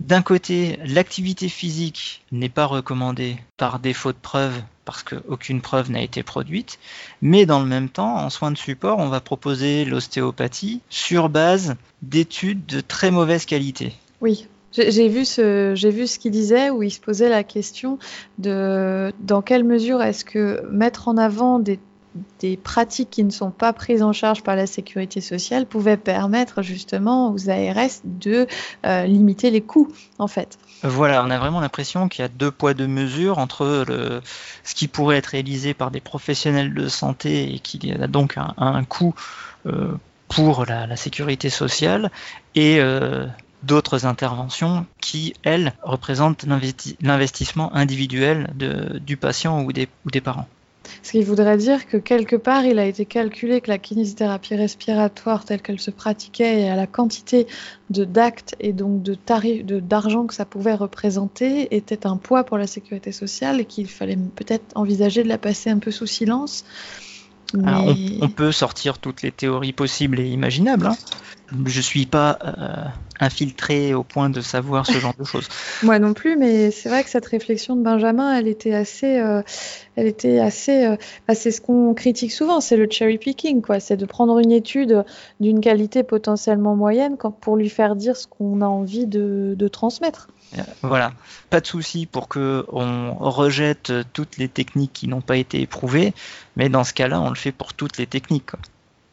d'un 0.00 0.22
côté 0.22 0.78
l'activité 0.84 1.48
physique 1.48 2.24
n'est 2.32 2.48
pas 2.48 2.64
recommandée 2.64 3.36
par 3.56 3.78
défaut 3.78 4.12
de 4.12 4.18
preuve 4.18 4.60
parce 4.84 5.04
qu'aucune 5.04 5.60
preuve 5.60 5.92
n'a 5.92 6.02
été 6.02 6.24
produite, 6.24 6.80
mais 7.22 7.46
dans 7.46 7.60
le 7.60 7.66
même 7.66 7.88
temps, 7.88 8.16
en 8.16 8.28
soins 8.28 8.50
de 8.50 8.58
support, 8.58 8.98
on 8.98 9.08
va 9.08 9.20
proposer 9.20 9.84
l'ostéopathie 9.84 10.80
sur 10.90 11.28
base 11.28 11.76
d'études 12.02 12.66
de 12.66 12.80
très 12.80 13.12
mauvaise 13.12 13.44
qualité. 13.44 13.94
Oui. 14.20 14.48
J'ai 14.72 15.08
vu 15.08 15.24
ce, 15.24 15.72
j'ai 15.74 15.90
vu 15.90 16.06
ce 16.06 16.18
qu'il 16.18 16.30
disait 16.30 16.70
où 16.70 16.82
il 16.82 16.90
se 16.90 17.00
posait 17.00 17.28
la 17.28 17.42
question 17.42 17.98
de 18.38 19.12
dans 19.20 19.42
quelle 19.42 19.64
mesure 19.64 20.00
est-ce 20.00 20.24
que 20.24 20.64
mettre 20.70 21.08
en 21.08 21.16
avant 21.16 21.58
des, 21.58 21.80
des, 22.38 22.56
pratiques 22.56 23.10
qui 23.10 23.24
ne 23.24 23.30
sont 23.30 23.50
pas 23.50 23.72
prises 23.72 24.02
en 24.02 24.12
charge 24.12 24.42
par 24.42 24.54
la 24.54 24.68
sécurité 24.68 25.20
sociale 25.20 25.66
pouvait 25.66 25.96
permettre 25.96 26.62
justement 26.62 27.32
aux 27.32 27.50
ARS 27.50 27.90
de 28.04 28.46
euh, 28.86 29.06
limiter 29.06 29.50
les 29.50 29.60
coûts 29.60 29.88
en 30.20 30.28
fait. 30.28 30.56
Voilà, 30.84 31.24
on 31.24 31.30
a 31.30 31.38
vraiment 31.38 31.60
l'impression 31.60 32.08
qu'il 32.08 32.22
y 32.22 32.24
a 32.24 32.28
deux 32.28 32.52
poids 32.52 32.72
deux 32.72 32.86
mesures 32.86 33.38
entre 33.38 33.84
ce 34.62 34.74
qui 34.74 34.86
pourrait 34.86 35.16
être 35.16 35.26
réalisé 35.26 35.74
par 35.74 35.90
des 35.90 36.00
professionnels 36.00 36.74
de 36.74 36.88
santé 36.88 37.54
et 37.54 37.58
qui 37.58 37.92
a 37.92 38.06
donc 38.06 38.38
un, 38.38 38.54
un 38.56 38.84
coût 38.84 39.14
euh, 39.66 39.92
pour 40.28 40.64
la, 40.64 40.86
la, 40.86 40.96
sécurité 40.96 41.50
sociale 41.50 42.10
et 42.54 42.78
euh, 42.80 43.26
d'autres 43.62 44.06
interventions 44.06 44.86
qui, 45.00 45.34
elles, 45.42 45.72
représentent 45.82 46.44
l'investissement 47.00 47.74
individuel 47.74 48.50
de, 48.54 48.98
du 48.98 49.16
patient 49.16 49.62
ou 49.62 49.72
des, 49.72 49.88
ou 50.06 50.10
des 50.10 50.20
parents. 50.20 50.48
Ce 51.02 51.12
qui 51.12 51.22
voudrait 51.22 51.56
dire 51.56 51.86
que 51.86 51.96
quelque 51.96 52.36
part, 52.36 52.64
il 52.64 52.78
a 52.78 52.84
été 52.84 53.04
calculé 53.04 53.60
que 53.60 53.68
la 53.68 53.78
kinésithérapie 53.78 54.54
respiratoire 54.54 55.44
telle 55.44 55.62
qu'elle 55.62 55.80
se 55.80 55.90
pratiquait 55.90 56.62
et 56.62 56.68
à 56.68 56.76
la 56.76 56.86
quantité 56.86 57.46
de 57.90 58.04
d'actes 58.04 58.54
et 58.60 58.72
donc 58.72 59.02
de 59.02 59.14
tarifs 59.14 59.64
d'argent 59.64 60.26
que 60.26 60.34
ça 60.34 60.44
pouvait 60.44 60.74
représenter 60.74 61.74
était 61.74 62.06
un 62.06 62.16
poids 62.16 62.44
pour 62.44 62.58
la 62.58 62.66
sécurité 62.66 63.12
sociale 63.12 63.60
et 63.60 63.64
qu'il 63.64 63.88
fallait 63.88 64.18
peut-être 64.36 64.64
envisager 64.74 65.22
de 65.22 65.28
la 65.28 65.38
passer 65.38 65.70
un 65.70 65.78
peu 65.78 65.90
sous 65.90 66.06
silence. 66.06 66.64
on, 67.54 68.28
peut 68.28 68.52
sortir 68.52 68.98
toutes 68.98 69.22
les 69.22 69.32
théories 69.32 69.72
possibles 69.72 70.20
et 70.20 70.28
imaginables. 70.28 70.86
Hein 70.86 70.96
je 71.66 71.80
suis 71.80 72.06
pas 72.06 72.38
euh, 72.44 72.84
infiltré 73.18 73.94
au 73.94 74.02
point 74.02 74.30
de 74.30 74.40
savoir 74.40 74.86
ce 74.86 74.98
genre 74.98 75.14
de 75.18 75.24
choses. 75.24 75.48
Moi 75.82 75.98
non 75.98 76.14
plus, 76.14 76.36
mais 76.36 76.70
c'est 76.70 76.88
vrai 76.88 77.04
que 77.04 77.10
cette 77.10 77.26
réflexion 77.26 77.76
de 77.76 77.82
Benjamin, 77.82 78.36
elle 78.36 78.48
était 78.48 78.74
assez, 78.74 79.18
euh, 79.18 79.42
elle 79.96 80.06
était 80.06 80.38
assez, 80.38 80.86
euh, 80.86 80.96
bah, 81.26 81.34
c'est 81.34 81.50
ce 81.50 81.60
qu'on 81.60 81.94
critique 81.94 82.32
souvent, 82.32 82.60
c'est 82.60 82.76
le 82.76 82.88
cherry 82.90 83.18
picking, 83.18 83.62
quoi. 83.62 83.80
C'est 83.80 83.96
de 83.96 84.06
prendre 84.06 84.38
une 84.38 84.52
étude 84.52 85.04
d'une 85.40 85.60
qualité 85.60 86.02
potentiellement 86.02 86.76
moyenne 86.76 87.16
pour 87.40 87.56
lui 87.56 87.68
faire 87.68 87.96
dire 87.96 88.16
ce 88.16 88.26
qu'on 88.26 88.60
a 88.60 88.66
envie 88.66 89.06
de, 89.06 89.54
de 89.56 89.68
transmettre. 89.68 90.28
Voilà, 90.82 91.12
pas 91.48 91.60
de 91.60 91.66
souci 91.66 92.06
pour 92.06 92.26
que 92.26 92.66
on 92.72 93.14
rejette 93.14 93.92
toutes 94.12 94.36
les 94.36 94.48
techniques 94.48 94.92
qui 94.92 95.06
n'ont 95.06 95.20
pas 95.20 95.36
été 95.36 95.60
éprouvées, 95.60 96.12
mais 96.56 96.68
dans 96.68 96.82
ce 96.82 96.92
cas-là, 96.92 97.20
on 97.20 97.28
le 97.28 97.36
fait 97.36 97.52
pour 97.52 97.72
toutes 97.72 97.98
les 97.98 98.06
techniques. 98.08 98.50
Quoi. 98.50 98.58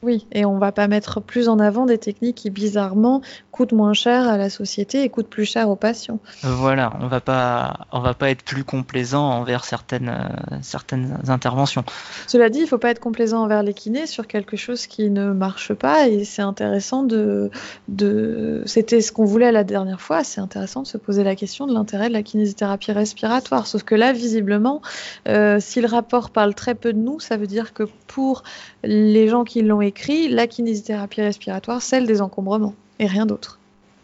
Oui, 0.08 0.26
et 0.32 0.46
on 0.46 0.58
va 0.58 0.72
pas 0.72 0.88
mettre 0.88 1.20
plus 1.20 1.50
en 1.50 1.60
avant 1.60 1.86
des 1.86 1.98
techniques 1.98 2.38
qui 2.38 2.50
bizarrement 2.50 3.20
coûtent 3.52 3.74
moins 3.74 3.92
cher 3.92 4.30
à 4.30 4.38
la 4.38 4.50
société 4.50 5.04
et 5.04 5.10
coûtent 5.10 5.28
plus 5.28 5.44
cher 5.44 5.70
aux 5.70 5.76
patients. 5.76 6.20
Voilà, 6.44 6.94
on 7.02 7.08
va 7.08 7.20
pas, 7.20 7.88
on 7.92 8.00
va 8.00 8.14
pas 8.14 8.30
être 8.30 8.42
plus 8.42 8.64
complaisant 8.64 9.30
envers 9.30 9.66
certaines, 9.66 10.08
euh, 10.08 10.56
certaines 10.62 11.20
interventions. 11.28 11.84
Cela 12.26 12.50
dit, 12.50 12.60
il 12.60 12.68
faut 12.68 12.78
pas 12.78 12.92
être 12.92 13.02
complaisant 13.02 13.44
envers 13.44 13.64
les 13.64 13.74
kinés 13.74 14.08
sur 14.08 14.28
quelque 14.28 14.56
chose 14.56 14.88
qui 14.88 15.10
ne 15.10 15.34
marche 15.34 15.74
pas 15.74 16.08
et 16.08 16.24
c'est 16.24 16.42
intéressant 16.42 17.04
de, 17.04 17.52
de, 17.90 18.64
c'était 18.66 19.02
ce 19.02 19.12
qu'on 19.12 19.26
voulait 19.26 19.52
la 19.52 19.66
dernière 19.66 20.00
fois, 20.00 20.24
c'est 20.24 20.40
intéressant 20.40 20.84
de 20.84 20.88
se 20.88 20.98
poser 20.98 21.26
la 21.26 21.36
question 21.36 21.68
de 21.68 21.74
l'intérêt 21.74 22.08
de 22.08 22.14
la 22.14 22.24
kinésithérapie 22.24 22.94
respiratoire. 22.94 23.68
Sauf 23.68 23.84
que 23.84 23.96
là, 23.96 24.14
visiblement, 24.14 24.82
euh, 25.28 25.58
si 25.60 25.82
le 25.82 25.88
rapport 25.90 26.30
parle 26.30 26.56
très 26.56 26.76
peu 26.76 26.94
de 26.94 27.00
nous, 27.00 27.20
ça 27.20 27.36
veut 27.36 27.48
dire 27.48 27.74
que 27.74 27.84
pour 28.08 28.44
les 28.86 29.28
gens 29.28 29.44
qui 29.44 29.64
l'ont 29.64 29.82
écrit 29.82 29.97
la 30.30 30.48
kinésithérapie 30.48 31.22
respiratoire, 31.22 31.82
celle 31.82 32.06
des 32.06 32.22
encombrements, 32.22 32.76
et 33.00 33.08
rien 33.08 33.26
d'autre. 33.26 33.60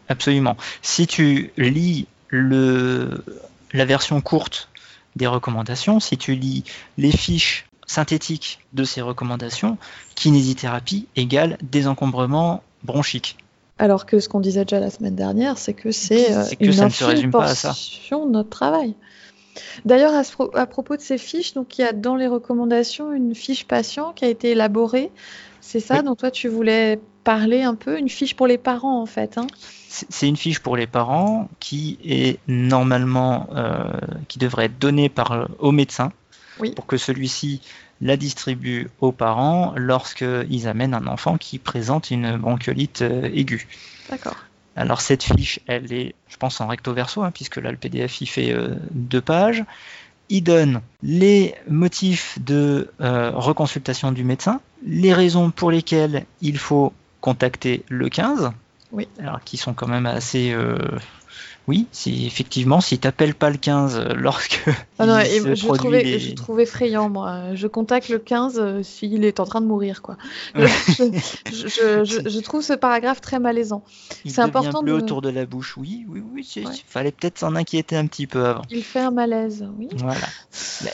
Absolument. 0.09 0.57
Si 0.81 1.07
tu 1.07 1.51
lis 1.57 2.07
le, 2.27 3.23
la 3.71 3.85
version 3.85 4.19
courte 4.21 4.69
des 5.15 5.27
recommandations, 5.27 5.99
si 5.99 6.17
tu 6.17 6.35
lis 6.35 6.63
les 6.97 7.11
fiches 7.11 7.65
synthétiques 7.85 8.59
de 8.73 8.83
ces 8.83 9.01
recommandations, 9.01 9.77
kinésithérapie 10.15 11.07
égale 11.15 11.57
désencombrement 11.61 12.63
bronchique. 12.83 13.37
Alors 13.79 14.05
que 14.05 14.19
ce 14.19 14.29
qu'on 14.29 14.39
disait 14.39 14.65
déjà 14.65 14.79
la 14.79 14.89
semaine 14.89 15.15
dernière, 15.15 15.57
c'est 15.57 15.73
que 15.73 15.91
c'est 15.91 16.31
euh, 16.31 16.45
une 16.59 16.73
ça 16.73 16.89
portion 17.31 18.25
de 18.25 18.31
notre 18.31 18.49
travail. 18.49 18.95
D'ailleurs, 19.85 20.13
à, 20.55 20.65
propos 20.65 20.95
de 20.95 21.01
ces 21.01 21.17
fiches, 21.17 21.53
donc 21.53 21.77
il 21.77 21.81
y 21.81 21.85
a 21.85 21.93
dans 21.93 22.15
les 22.15 22.27
recommandations 22.27 23.11
une 23.11 23.35
fiche 23.35 23.65
patient 23.65 24.13
qui 24.13 24.25
a 24.25 24.29
été 24.29 24.51
élaborée. 24.51 25.11
C'est 25.61 25.79
ça 25.79 26.01
dont 26.01 26.15
toi 26.15 26.31
tu 26.31 26.49
voulais 26.49 26.99
parler 27.23 27.61
un 27.61 27.75
peu, 27.75 27.97
une 27.97 28.09
fiche 28.09 28.35
pour 28.35 28.47
les 28.47 28.57
parents 28.57 29.01
en 29.01 29.05
fait. 29.05 29.37
Hein? 29.37 29.47
c'est 30.09 30.27
une 30.27 30.37
fiche 30.37 30.59
pour 30.59 30.75
les 30.75 30.87
parents 30.87 31.49
qui 31.59 31.99
est 32.03 32.39
normalement 32.47 33.47
euh, 33.55 33.91
qui 34.27 34.39
devrait 34.39 34.65
être 34.65 34.79
donnée 34.79 35.09
par 35.09 35.31
euh, 35.31 35.45
au 35.59 35.71
médecin 35.71 36.11
pour 36.75 36.85
que 36.85 36.97
celui-ci 36.97 37.61
la 38.01 38.17
distribue 38.17 38.89
aux 39.01 39.11
parents 39.11 39.73
lorsqu'ils 39.75 40.67
amènent 40.67 40.93
un 40.93 41.07
enfant 41.07 41.37
qui 41.37 41.59
présente 41.59 42.11
une 42.11 42.37
bronchiolite 42.37 43.01
euh, 43.01 43.29
aiguë. 43.33 43.67
D'accord. 44.09 44.35
Alors 44.75 45.01
cette 45.01 45.23
fiche, 45.23 45.59
elle 45.67 45.91
est, 45.93 46.15
je 46.27 46.37
pense, 46.37 46.59
en 46.61 46.67
recto 46.67 46.93
verso, 46.93 47.21
hein, 47.23 47.31
puisque 47.31 47.57
là 47.57 47.71
le 47.71 47.77
PDF 47.77 48.21
il 48.21 48.25
fait 48.27 48.51
euh, 48.51 48.75
deux 48.91 49.21
pages. 49.21 49.63
Il 50.29 50.43
donne 50.43 50.81
les 51.03 51.53
motifs 51.67 52.39
de 52.41 52.89
euh, 53.01 53.31
reconsultation 53.31 54.11
du 54.11 54.23
médecin, 54.23 54.61
les 54.85 55.13
raisons 55.13 55.51
pour 55.51 55.69
lesquelles 55.69 56.25
il 56.41 56.57
faut 56.57 56.93
contacter 57.21 57.83
le 57.89 58.09
15, 58.09 58.51
oui. 58.91 59.07
alors 59.19 59.43
qui 59.43 59.57
sont 59.57 59.73
quand 59.73 59.87
même 59.87 60.05
assez 60.05 60.51
euh, 60.53 60.77
oui, 61.67 61.87
si 61.93 62.25
effectivement, 62.25 62.81
si 62.81 62.99
t'appelles 62.99 63.35
pas 63.35 63.49
le 63.49 63.55
15 63.57 63.97
euh, 63.97 64.13
lorsque. 64.15 64.61
Ah 64.99 65.05
non, 65.05 65.19
je, 65.19 65.73
trouvais, 65.73 66.19
je 66.19 66.33
trouve 66.33 66.59
effrayant, 66.59 67.09
moi. 67.09 67.55
Je 67.55 67.67
contacte 67.67 68.09
le 68.09 68.19
15 68.19 68.59
euh, 68.59 68.83
s'il 68.83 69.23
est 69.23 69.39
en 69.39 69.45
train 69.45 69.61
de 69.61 69.65
mourir, 69.65 70.01
quoi. 70.01 70.17
je, 70.55 72.39
trouve 72.41 72.61
ce 72.61 72.73
paragraphe 72.73 73.21
très 73.21 73.39
malaisant. 73.39 73.83
C'est 74.25 74.39
important. 74.39 74.83
bleu 74.83 74.93
autour 74.93 75.21
de 75.21 75.29
la 75.29 75.45
bouche, 75.45 75.77
oui, 75.77 76.05
oui, 76.09 76.21
oui. 76.33 76.51
Il 76.55 76.67
fallait 76.87 77.11
peut-être 77.11 77.39
s'en 77.39 77.55
inquiéter 77.55 77.95
un 77.95 78.07
petit 78.07 78.27
peu 78.27 78.45
avant. 78.45 78.63
Il 78.69 78.83
fait 78.83 78.99
un 78.99 79.11
malaise, 79.11 79.65
oui. 79.77 79.87
Voilà. 79.95 80.27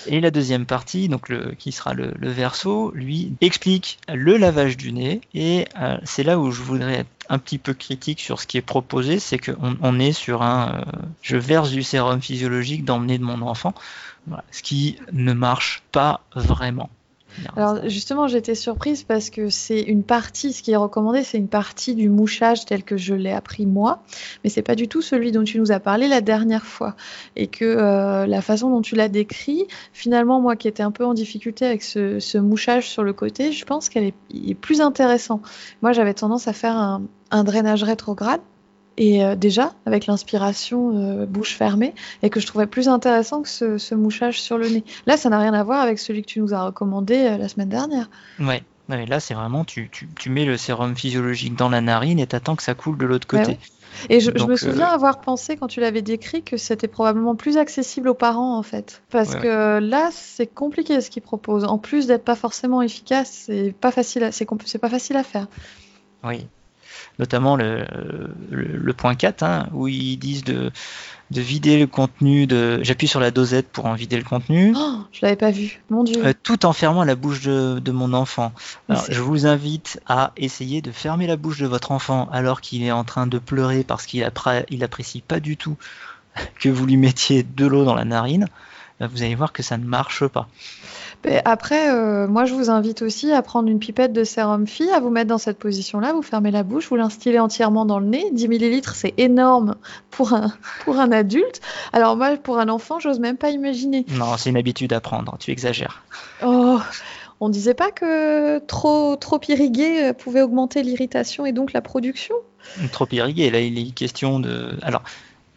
Et 0.06 0.22
la 0.22 0.30
deuxième 0.30 0.66
partie, 0.66 1.10
donc 1.10 1.30
le, 1.30 1.54
qui 1.58 1.72
sera 1.72 1.94
le, 1.94 2.14
verso, 2.22 2.92
lui 2.94 3.34
explique 3.42 4.00
le 4.08 4.38
lavage 4.38 4.78
du 4.78 4.92
nez, 4.92 5.22
et 5.34 5.66
euh, 5.82 5.98
c'est 6.04 6.24
là 6.24 6.40
où 6.40 6.52
je 6.52 6.62
voudrais 6.62 7.00
être 7.00 7.10
un 7.30 7.38
petit 7.38 7.58
peu 7.58 7.74
critique 7.74 8.20
sur 8.20 8.42
ce 8.42 8.48
qui 8.48 8.58
est 8.58 8.62
proposé, 8.62 9.20
c'est 9.20 9.38
qu'on 9.38 9.78
on 9.82 10.00
est 10.00 10.12
sur 10.12 10.42
un, 10.42 10.80
euh, 10.80 11.00
je 11.22 11.38
verse 11.38 11.72
du 11.72 11.84
sérum 11.84 12.22
physiologique 12.22 12.86
dans 12.86 13.00
de 13.00 13.18
mon 13.20 13.42
enfant, 13.42 13.74
ce 14.52 14.62
qui 14.62 14.98
ne 15.12 15.34
marche 15.34 15.84
pas 15.92 16.22
vraiment. 16.36 16.90
Alors 17.56 17.88
justement, 17.88 18.28
j'étais 18.28 18.56
surprise 18.56 19.04
parce 19.04 19.30
que 19.30 19.50
c'est 19.50 19.82
une 19.82 20.04
partie, 20.04 20.54
ce 20.54 20.62
qui 20.62 20.72
est 20.72 20.76
recommandé, 20.76 21.24
c'est 21.24 21.38
une 21.38 21.48
partie 21.48 21.96
du 21.96 22.10
mouchage 22.10 22.66
tel 22.66 22.84
que 22.84 22.98
je 22.98 23.14
l'ai 23.14 23.32
appris 23.32 23.66
moi, 23.66 24.04
mais 24.44 24.50
c'est 24.50 24.62
pas 24.62 24.76
du 24.76 24.88
tout 24.88 25.02
celui 25.02 25.32
dont 25.32 25.44
tu 25.44 25.60
nous 25.60 25.72
as 25.72 25.80
parlé 25.80 26.08
la 26.08 26.22
dernière 26.22 26.66
fois. 26.66 26.96
Et 27.36 27.48
que 27.48 27.66
euh, 27.66 28.26
la 28.26 28.42
façon 28.42 28.70
dont 28.70 28.82
tu 28.82 28.96
l'as 28.96 29.10
décrit, 29.10 29.68
finalement, 29.94 30.42
moi 30.42 30.56
qui 30.56 30.68
étais 30.68 30.84
un 30.84 30.92
peu 30.92 31.06
en 31.06 31.14
difficulté 31.14 31.66
avec 31.66 31.84
ce, 31.84 32.38
mouchage 32.38 32.90
sur 32.90 33.04
le 33.04 33.14
côté, 33.14 33.52
je 33.52 33.66
pense 33.66 33.90
qu'elle 33.90 34.06
est, 34.06 34.56
plus 34.56 34.82
intéressant. 34.82 35.42
Moi, 35.82 35.92
j'avais 35.94 36.14
tendance 36.14 36.48
à 36.48 36.54
faire 36.54 36.76
un, 36.76 37.04
un 37.32 37.44
drainage 37.44 37.84
rétrograde 37.84 38.42
et 39.00 39.24
euh, 39.24 39.36
déjà 39.36 39.74
avec 39.86 40.06
l'inspiration 40.06 40.92
euh, 40.94 41.26
bouche 41.26 41.56
fermée 41.56 41.96
et 42.22 42.30
que 42.30 42.40
je 42.40 42.46
trouvais 42.46 42.68
plus 42.68 42.88
intéressant 42.88 43.42
que 43.42 43.48
ce, 43.50 43.96
mouchage 43.96 44.40
sur 44.40 44.58
le 44.58 44.70
nez. 44.70 44.84
Là, 45.08 45.18
ça 45.18 45.30
n'a 45.30 45.40
rien 45.40 45.54
à 45.54 45.64
voir 45.64 45.82
avec 45.82 45.98
celui 45.98 46.22
que 46.22 46.28
tu 46.28 46.40
nous 46.40 46.54
as 46.54 46.66
recommandé 46.66 47.16
euh, 47.16 47.38
la 47.38 47.48
semaine 47.48 47.70
dernière. 47.70 48.10
Ouais. 48.40 48.62
là, 48.90 49.20
c'est 49.20 49.34
vraiment, 49.34 49.64
tu, 49.64 49.90
tu, 49.90 50.30
mets 50.30 50.46
le 50.46 50.58
sérum 50.58 50.96
physiologique 50.96 51.56
dans 51.56 51.70
la 51.70 51.82
narine 51.82 52.20
et 52.20 52.28
t'attends 52.28 52.56
que 52.56 52.64
ça 52.64 52.76
coule 52.76 52.98
de 52.98 53.06
l'autre 53.06 53.26
côté. 53.26 53.58
Et 54.10 54.20
je, 54.20 54.32
me 54.32 54.56
souviens 54.56 54.88
avoir 54.88 55.20
pensé, 55.20 55.58
quand 55.58 55.68
tu 55.68 55.80
l'avais 55.80 56.02
décrit, 56.02 56.44
que 56.44 56.58
c'était 56.58 56.88
probablement 56.88 57.36
plus 57.36 57.58
accessible 57.58 58.08
aux 58.08 58.14
parents, 58.14 58.58
en 58.58 58.64
fait. 58.64 59.02
Parce 59.10 59.36
que 59.36 59.80
là, 59.80 60.10
c'est 60.12 60.48
compliqué 60.48 61.02
ce 61.02 61.10
qu'ils 61.10 61.24
proposent. 61.24 61.66
En 61.66 61.80
plus 61.80 62.06
d'être 62.06 62.24
pas 62.24 62.36
forcément 62.36 62.82
efficace, 62.82 63.46
c'est 63.48 63.74
pas 63.74 63.92
facile, 63.92 64.30
c'est 64.32 64.80
pas 64.80 64.90
facile 64.90 65.18
à 65.18 65.24
faire. 65.24 65.48
Oui, 66.24 66.48
notamment 67.20 67.58
le, 67.58 67.86
le, 68.50 68.94
point 68.94 69.14
4, 69.14 69.44
hein, 69.44 69.68
où 69.74 69.88
ils 69.88 70.18
disent 70.18 70.46
de, 70.46 70.72
de 71.32 71.42
vider 71.42 71.78
le 71.78 71.86
contenu 71.86 72.48
de. 72.48 72.80
J'appuie 72.82 73.08
sur 73.08 73.20
la 73.20 73.30
dosette 73.30 73.68
pour 73.70 73.86
en 73.86 73.94
vider 73.94 74.18
le 74.18 74.24
contenu. 74.24 74.74
Oh, 74.76 75.00
je 75.12 75.20
l'avais 75.22 75.36
pas 75.36 75.52
vu, 75.52 75.82
mon 75.90 76.06
dieu. 76.06 76.26
Euh, 76.26 76.34
tout 76.44 76.66
en 76.66 76.74
fermant 76.74 77.04
la 77.04 77.16
bouche 77.16 77.42
de, 77.42 77.80
de 77.80 77.92
mon 77.92 78.14
enfant. 78.14 78.54
Alors, 78.88 79.04
je 79.10 79.22
vous 79.22 79.46
invite 79.46 80.00
à 80.08 80.32
essayer 80.38 80.82
de 80.82 80.92
fermer 80.92 81.28
la 81.28 81.36
bouche 81.36 81.60
de 81.60 81.68
votre 81.68 81.92
enfant 81.92 82.30
alors 82.32 82.62
qu'il 82.62 82.84
est 82.84 82.92
en 82.92 83.04
train 83.04 83.28
de 83.28 83.38
pleurer 83.38 83.84
parce 83.84 84.06
qu'il 84.06 84.28
il 84.70 84.84
apprécie 84.84 85.22
pas 85.22 85.40
du 85.42 85.58
tout 85.58 85.76
que 86.60 86.70
vous 86.70 86.86
lui 86.86 86.98
mettiez 86.98 87.44
de 87.44 87.68
l'eau 87.68 87.84
dans 87.84 87.96
la 87.96 88.06
narine. 88.06 88.48
Vous 89.00 89.24
allez 89.24 89.36
voir 89.36 89.54
que 89.54 89.64
ça 89.64 89.78
ne 89.78 89.86
marche 89.86 90.28
pas. 90.28 90.48
Après, 91.46 91.90
euh, 91.90 92.28
moi, 92.28 92.46
je 92.46 92.54
vous 92.54 92.70
invite 92.70 93.02
aussi 93.02 93.32
à 93.32 93.42
prendre 93.42 93.70
une 93.70 93.80
pipette 93.80 94.14
de 94.14 94.24
sérum 94.24 94.68
phi, 94.68 94.90
à 94.90 95.00
vous 95.00 95.10
mettre 95.10 95.28
dans 95.28 95.38
cette 95.38 95.60
position-là, 95.60 96.14
vous 96.14 96.22
fermez 96.22 96.50
la 96.50 96.64
bouche, 96.64 96.88
vous 96.90 96.96
l'instillez 96.96 97.40
entièrement 97.40 97.86
dans 97.86 98.00
le 98.00 98.06
nez. 98.06 98.26
10 98.32 98.48
millilitres, 98.48 98.96
c'est 98.96 99.14
énorme 99.18 99.76
pour 100.12 100.34
un, 100.34 100.54
pour 100.86 101.00
un 101.00 101.12
adulte. 101.12 101.62
Alors 101.92 102.16
moi, 102.16 102.38
pour 102.38 102.58
un 102.60 102.70
enfant, 102.70 103.00
j'ose 103.00 103.20
même 103.20 103.38
pas 103.38 103.52
imaginer. 103.52 104.06
Non, 104.10 104.38
c'est 104.38 104.50
une 104.50 104.58
habitude 104.58 104.94
à 104.94 105.02
prendre, 105.02 105.38
tu 105.40 105.52
exagères. 105.52 106.04
Oh, 106.44 106.80
on 107.42 107.50
disait 107.50 107.74
pas 107.74 107.92
que 107.92 108.60
trop, 108.60 109.16
trop 109.18 109.42
irrigué 109.48 110.06
euh, 110.06 110.14
pouvait 110.14 110.42
augmenter 110.42 110.84
l'irritation 110.84 111.46
et 111.46 111.52
donc 111.52 111.74
la 111.74 111.82
production? 111.82 112.36
Trop 112.92 113.08
irrigué, 113.12 113.50
là, 113.50 113.60
il 113.60 113.78
est 113.78 113.92
question 113.92 114.40
de... 114.40 114.78
Alors, 114.82 115.04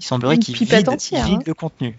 il 0.00 0.04
semblerait 0.04 0.38
qu'il 0.38 0.56
vide, 0.56 0.68
vide 0.70 0.88
hein. 1.14 1.38
le 1.46 1.54
contenu 1.54 1.96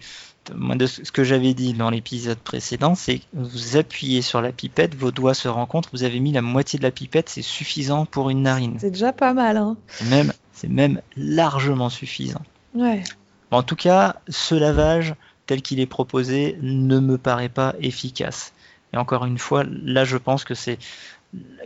moi, 0.54 0.76
de 0.76 0.86
ce 0.86 1.10
que 1.10 1.24
j'avais 1.24 1.54
dit 1.54 1.72
dans 1.72 1.90
l'épisode 1.90 2.38
précédent, 2.38 2.94
c'est 2.94 3.18
que 3.18 3.24
vous 3.32 3.76
appuyez 3.76 4.22
sur 4.22 4.40
la 4.40 4.52
pipette, 4.52 4.94
vos 4.94 5.10
doigts 5.10 5.34
se 5.34 5.48
rencontrent, 5.48 5.88
vous 5.92 6.02
avez 6.02 6.20
mis 6.20 6.32
la 6.32 6.42
moitié 6.42 6.78
de 6.78 6.84
la 6.84 6.90
pipette, 6.90 7.28
c'est 7.28 7.42
suffisant 7.42 8.06
pour 8.06 8.30
une 8.30 8.42
narine. 8.42 8.76
C'est 8.78 8.90
déjà 8.90 9.12
pas 9.12 9.32
mal. 9.32 9.56
Hein. 9.56 9.76
Même 10.10 10.32
C'est 10.52 10.68
même 10.68 11.00
largement 11.16 11.88
suffisant. 11.88 12.42
Ouais. 12.74 13.02
En 13.50 13.62
tout 13.62 13.76
cas, 13.76 14.16
ce 14.28 14.54
lavage 14.54 15.14
tel 15.46 15.62
qu'il 15.62 15.80
est 15.80 15.86
proposé 15.86 16.58
ne 16.62 16.98
me 16.98 17.18
paraît 17.18 17.48
pas 17.48 17.74
efficace. 17.80 18.52
Et 18.92 18.96
encore 18.96 19.24
une 19.26 19.38
fois, 19.38 19.64
là 19.64 20.04
je 20.04 20.16
pense 20.16 20.44
que 20.44 20.54
c'est 20.54 20.78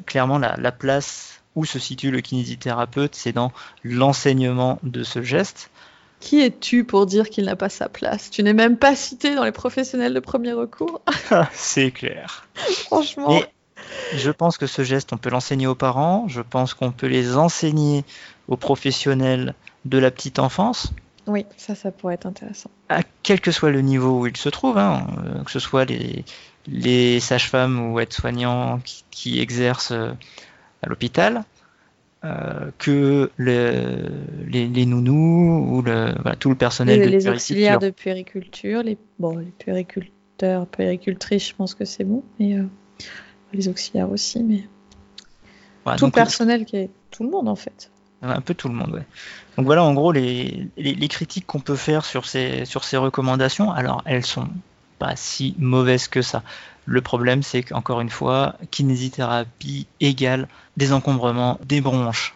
clairement 0.06 0.38
la, 0.38 0.56
la 0.56 0.72
place 0.72 1.42
où 1.54 1.64
se 1.64 1.78
situe 1.78 2.10
le 2.10 2.20
kinésithérapeute, 2.20 3.14
c'est 3.14 3.32
dans 3.32 3.52
l'enseignement 3.82 4.78
de 4.82 5.02
ce 5.02 5.22
geste. 5.22 5.70
Qui 6.20 6.40
es-tu 6.40 6.84
pour 6.84 7.06
dire 7.06 7.30
qu'il 7.30 7.44
n'a 7.44 7.56
pas 7.56 7.68
sa 7.68 7.88
place? 7.88 8.30
Tu 8.30 8.42
n'es 8.42 8.52
même 8.52 8.76
pas 8.76 8.96
cité 8.96 9.34
dans 9.34 9.44
les 9.44 9.52
professionnels 9.52 10.14
de 10.14 10.20
premier 10.20 10.52
recours? 10.52 11.00
c'est 11.52 11.90
clair. 11.90 12.46
Franchement. 12.86 13.28
Mais 13.28 13.46
je 14.14 14.30
pense 14.30 14.58
que 14.58 14.66
ce 14.66 14.82
geste, 14.82 15.12
on 15.12 15.16
peut 15.16 15.30
l'enseigner 15.30 15.66
aux 15.66 15.74
parents, 15.74 16.26
je 16.28 16.40
pense 16.40 16.74
qu'on 16.74 16.90
peut 16.90 17.06
les 17.06 17.36
enseigner 17.36 18.04
aux 18.48 18.56
professionnels 18.56 19.54
de 19.84 19.98
la 19.98 20.10
petite 20.10 20.38
enfance. 20.38 20.92
Oui, 21.26 21.44
ça, 21.56 21.74
ça 21.74 21.92
pourrait 21.92 22.14
être 22.14 22.26
intéressant. 22.26 22.70
À 22.88 23.02
quel 23.22 23.40
que 23.40 23.50
soit 23.50 23.70
le 23.70 23.82
niveau 23.82 24.20
où 24.20 24.26
ils 24.26 24.36
se 24.36 24.48
trouvent, 24.48 24.78
hein, 24.78 25.06
euh, 25.24 25.44
que 25.44 25.50
ce 25.50 25.60
soit 25.60 25.84
les, 25.84 26.24
les 26.66 27.20
sages-femmes 27.20 27.92
ou 27.92 28.00
aides-soignants 28.00 28.80
qui, 28.80 29.04
qui, 29.10 29.40
exercent 29.40 29.92
euh, 29.92 30.12
à 30.82 30.88
l'hôpital, 30.88 31.44
euh, 32.24 32.70
que 32.78 33.30
le, 33.36 34.08
les, 34.48 34.66
les, 34.66 34.86
nounous 34.86 35.68
ou 35.70 35.82
le, 35.82 36.14
voilà, 36.20 36.36
tout 36.36 36.48
le 36.48 36.56
personnel 36.56 36.98
les, 36.98 37.06
de 37.06 37.10
les 37.10 37.28
auxiliaires 37.28 37.78
de 37.78 37.90
puériculture, 37.90 38.82
les, 38.82 38.98
bon, 39.18 39.38
les 39.38 39.52
puériculteurs, 39.58 40.66
puéricultrices, 40.66 41.48
je 41.48 41.54
pense 41.54 41.74
que 41.74 41.84
c'est 41.84 42.02
bon, 42.04 42.24
mais 42.40 42.58
euh, 42.58 42.64
les 43.52 43.68
auxiliaires 43.68 44.10
aussi, 44.10 44.42
mais 44.42 44.64
voilà, 45.84 45.98
tout 45.98 46.06
le 46.06 46.10
personnel 46.10 46.64
qui 46.64 46.76
est 46.76 46.90
tout 47.10 47.22
le 47.22 47.30
monde 47.30 47.48
en 47.48 47.56
fait. 47.56 47.90
Un 48.20 48.40
peu 48.40 48.52
tout 48.52 48.68
le 48.68 48.74
monde, 48.74 48.94
ouais. 48.94 49.06
Donc 49.56 49.66
voilà, 49.66 49.84
en 49.84 49.94
gros, 49.94 50.10
les, 50.10 50.66
les, 50.76 50.94
les 50.94 51.08
critiques 51.08 51.46
qu'on 51.46 51.60
peut 51.60 51.76
faire 51.76 52.04
sur 52.04 52.26
ces, 52.26 52.64
sur 52.64 52.82
ces 52.82 52.96
recommandations, 52.96 53.70
alors 53.70 54.02
elles 54.06 54.26
sont 54.26 54.48
pas 54.98 55.16
si 55.16 55.54
mauvaises 55.58 56.08
que 56.08 56.22
ça. 56.22 56.42
Le 56.86 57.00
problème, 57.00 57.42
c'est 57.42 57.62
qu'encore 57.62 58.00
une 58.00 58.10
fois, 58.10 58.56
kinésithérapie 58.70 59.86
égale 60.00 60.48
désencombrement 60.76 61.58
des 61.64 61.80
bronches. 61.80 62.34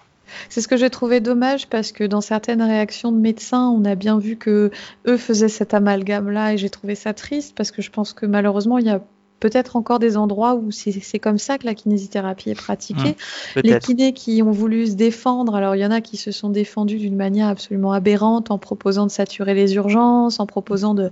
C'est 0.48 0.60
ce 0.60 0.68
que 0.68 0.76
j'ai 0.76 0.90
trouvé 0.90 1.20
dommage 1.20 1.68
parce 1.68 1.92
que 1.92 2.04
dans 2.04 2.20
certaines 2.20 2.62
réactions 2.62 3.12
de 3.12 3.18
médecins, 3.18 3.68
on 3.68 3.84
a 3.84 3.94
bien 3.94 4.18
vu 4.18 4.36
que 4.36 4.70
eux 5.06 5.16
faisaient 5.16 5.48
cet 5.48 5.74
amalgame-là 5.74 6.54
et 6.54 6.58
j'ai 6.58 6.70
trouvé 6.70 6.94
ça 6.94 7.14
triste 7.14 7.54
parce 7.56 7.70
que 7.70 7.82
je 7.82 7.90
pense 7.90 8.12
que 8.12 8.26
malheureusement, 8.26 8.78
il 8.78 8.86
y 8.86 8.90
a 8.90 9.02
peut-être 9.42 9.74
encore 9.74 9.98
des 9.98 10.16
endroits 10.16 10.54
où 10.54 10.70
c'est 10.70 11.18
comme 11.18 11.36
ça 11.36 11.58
que 11.58 11.66
la 11.66 11.74
kinésithérapie 11.74 12.50
est 12.50 12.54
pratiquée. 12.54 13.16
Mmh, 13.56 13.60
les 13.64 13.78
kinés 13.80 14.12
qui 14.12 14.40
ont 14.40 14.52
voulu 14.52 14.86
se 14.86 14.92
défendre, 14.92 15.56
alors 15.56 15.74
il 15.74 15.80
y 15.80 15.84
en 15.84 15.90
a 15.90 16.00
qui 16.00 16.16
se 16.16 16.30
sont 16.30 16.48
défendus 16.48 16.98
d'une 16.98 17.16
manière 17.16 17.48
absolument 17.48 17.92
aberrante 17.92 18.52
en 18.52 18.58
proposant 18.58 19.04
de 19.04 19.10
saturer 19.10 19.54
les 19.54 19.74
urgences, 19.74 20.38
en 20.38 20.46
proposant 20.46 20.94
de 20.94 21.10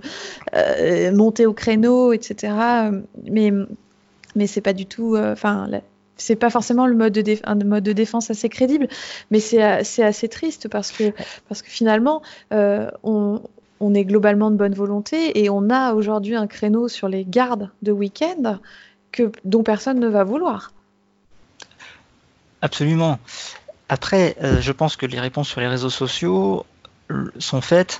euh, 0.55 1.11
monter 1.13 1.45
au 1.45 1.51
créneau, 1.51 2.13
etc. 2.13 2.53
Mais, 3.29 3.51
mais 4.37 4.47
c'est 4.47 4.61
pas 4.61 4.73
du 4.73 4.85
tout. 4.85 5.17
Enfin, 5.17 5.67
euh, 5.73 5.79
c'est 6.15 6.37
pas 6.37 6.49
forcément 6.49 6.87
le 6.87 6.95
mode 6.95 7.11
de 7.11 7.35
un 7.43 7.55
mode 7.55 7.83
de 7.83 7.91
défense 7.91 8.31
assez 8.31 8.47
crédible, 8.47 8.87
mais 9.29 9.41
c'est 9.41 9.61
assez 9.61 10.29
triste 10.29 10.69
parce 10.69 10.91
que, 10.91 11.11
parce 11.49 11.61
que 11.61 11.69
finalement, 11.69 12.21
euh, 12.53 12.89
on, 13.03 13.41
on 13.81 13.93
est 13.93 14.05
globalement 14.05 14.51
de 14.51 14.55
bonne 14.55 14.73
volonté 14.73 15.43
et 15.43 15.49
on 15.49 15.69
a 15.69 15.93
aujourd'hui 15.93 16.35
un 16.35 16.47
créneau 16.47 16.87
sur 16.87 17.09
les 17.09 17.25
gardes 17.25 17.69
de 17.81 17.91
week-end 17.91 18.59
que, 19.11 19.31
dont 19.43 19.63
personne 19.63 19.99
ne 19.99 20.07
va 20.07 20.23
vouloir. 20.23 20.71
Absolument. 22.61 23.19
Après, 23.89 24.37
euh, 24.41 24.61
je 24.61 24.71
pense 24.71 24.95
que 24.95 25.05
les 25.05 25.19
réponses 25.19 25.49
sur 25.49 25.59
les 25.59 25.67
réseaux 25.67 25.89
sociaux 25.89 26.65
sont 27.39 27.61
faites 27.61 27.99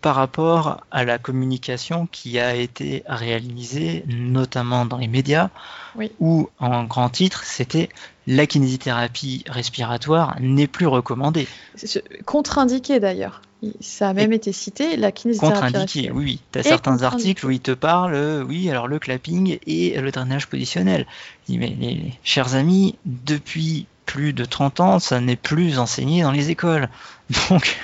par 0.00 0.16
rapport 0.16 0.82
à 0.90 1.04
la 1.04 1.18
communication 1.18 2.08
qui 2.10 2.40
a 2.40 2.56
été 2.56 3.04
réalisée, 3.06 4.04
notamment 4.08 4.84
dans 4.84 4.96
les 4.96 5.06
médias, 5.06 5.50
oui. 5.94 6.10
où 6.18 6.50
en 6.58 6.82
grand 6.84 7.08
titre, 7.08 7.44
c'était 7.44 7.88
la 8.26 8.46
kinésithérapie 8.46 9.44
respiratoire 9.46 10.36
n'est 10.40 10.66
plus 10.66 10.88
recommandée. 10.88 11.46
Contre-indiquée 12.26 12.98
d'ailleurs. 12.98 13.42
Ça 13.80 14.08
a 14.08 14.12
même 14.12 14.32
Et 14.32 14.36
été 14.36 14.52
cité, 14.52 14.96
la 14.96 15.12
kinésithérapie. 15.12 15.72
Contre-indiqué, 15.72 16.10
oui, 16.10 16.24
oui. 16.24 16.40
Tu 16.52 16.58
as 16.58 16.62
certains 16.62 17.02
articles 17.02 17.46
où 17.46 17.50
ils 17.50 17.60
te 17.60 17.70
parlent, 17.70 18.14
euh, 18.14 18.42
oui, 18.42 18.68
alors 18.68 18.88
le 18.88 18.98
clapping 18.98 19.58
et 19.66 20.00
le 20.00 20.10
drainage 20.10 20.48
positionnel. 20.48 21.06
Je 21.42 21.52
dis, 21.52 21.58
mais 21.58 21.76
les, 21.78 21.94
les, 21.94 22.18
chers 22.24 22.54
amis, 22.54 22.96
depuis 23.06 23.86
plus 24.06 24.32
de 24.32 24.44
30 24.44 24.80
ans, 24.80 24.98
ça 24.98 25.20
n'est 25.20 25.36
plus 25.36 25.78
enseigné 25.78 26.22
dans 26.22 26.32
les 26.32 26.50
écoles. 26.50 26.88
Donc, 27.50 27.78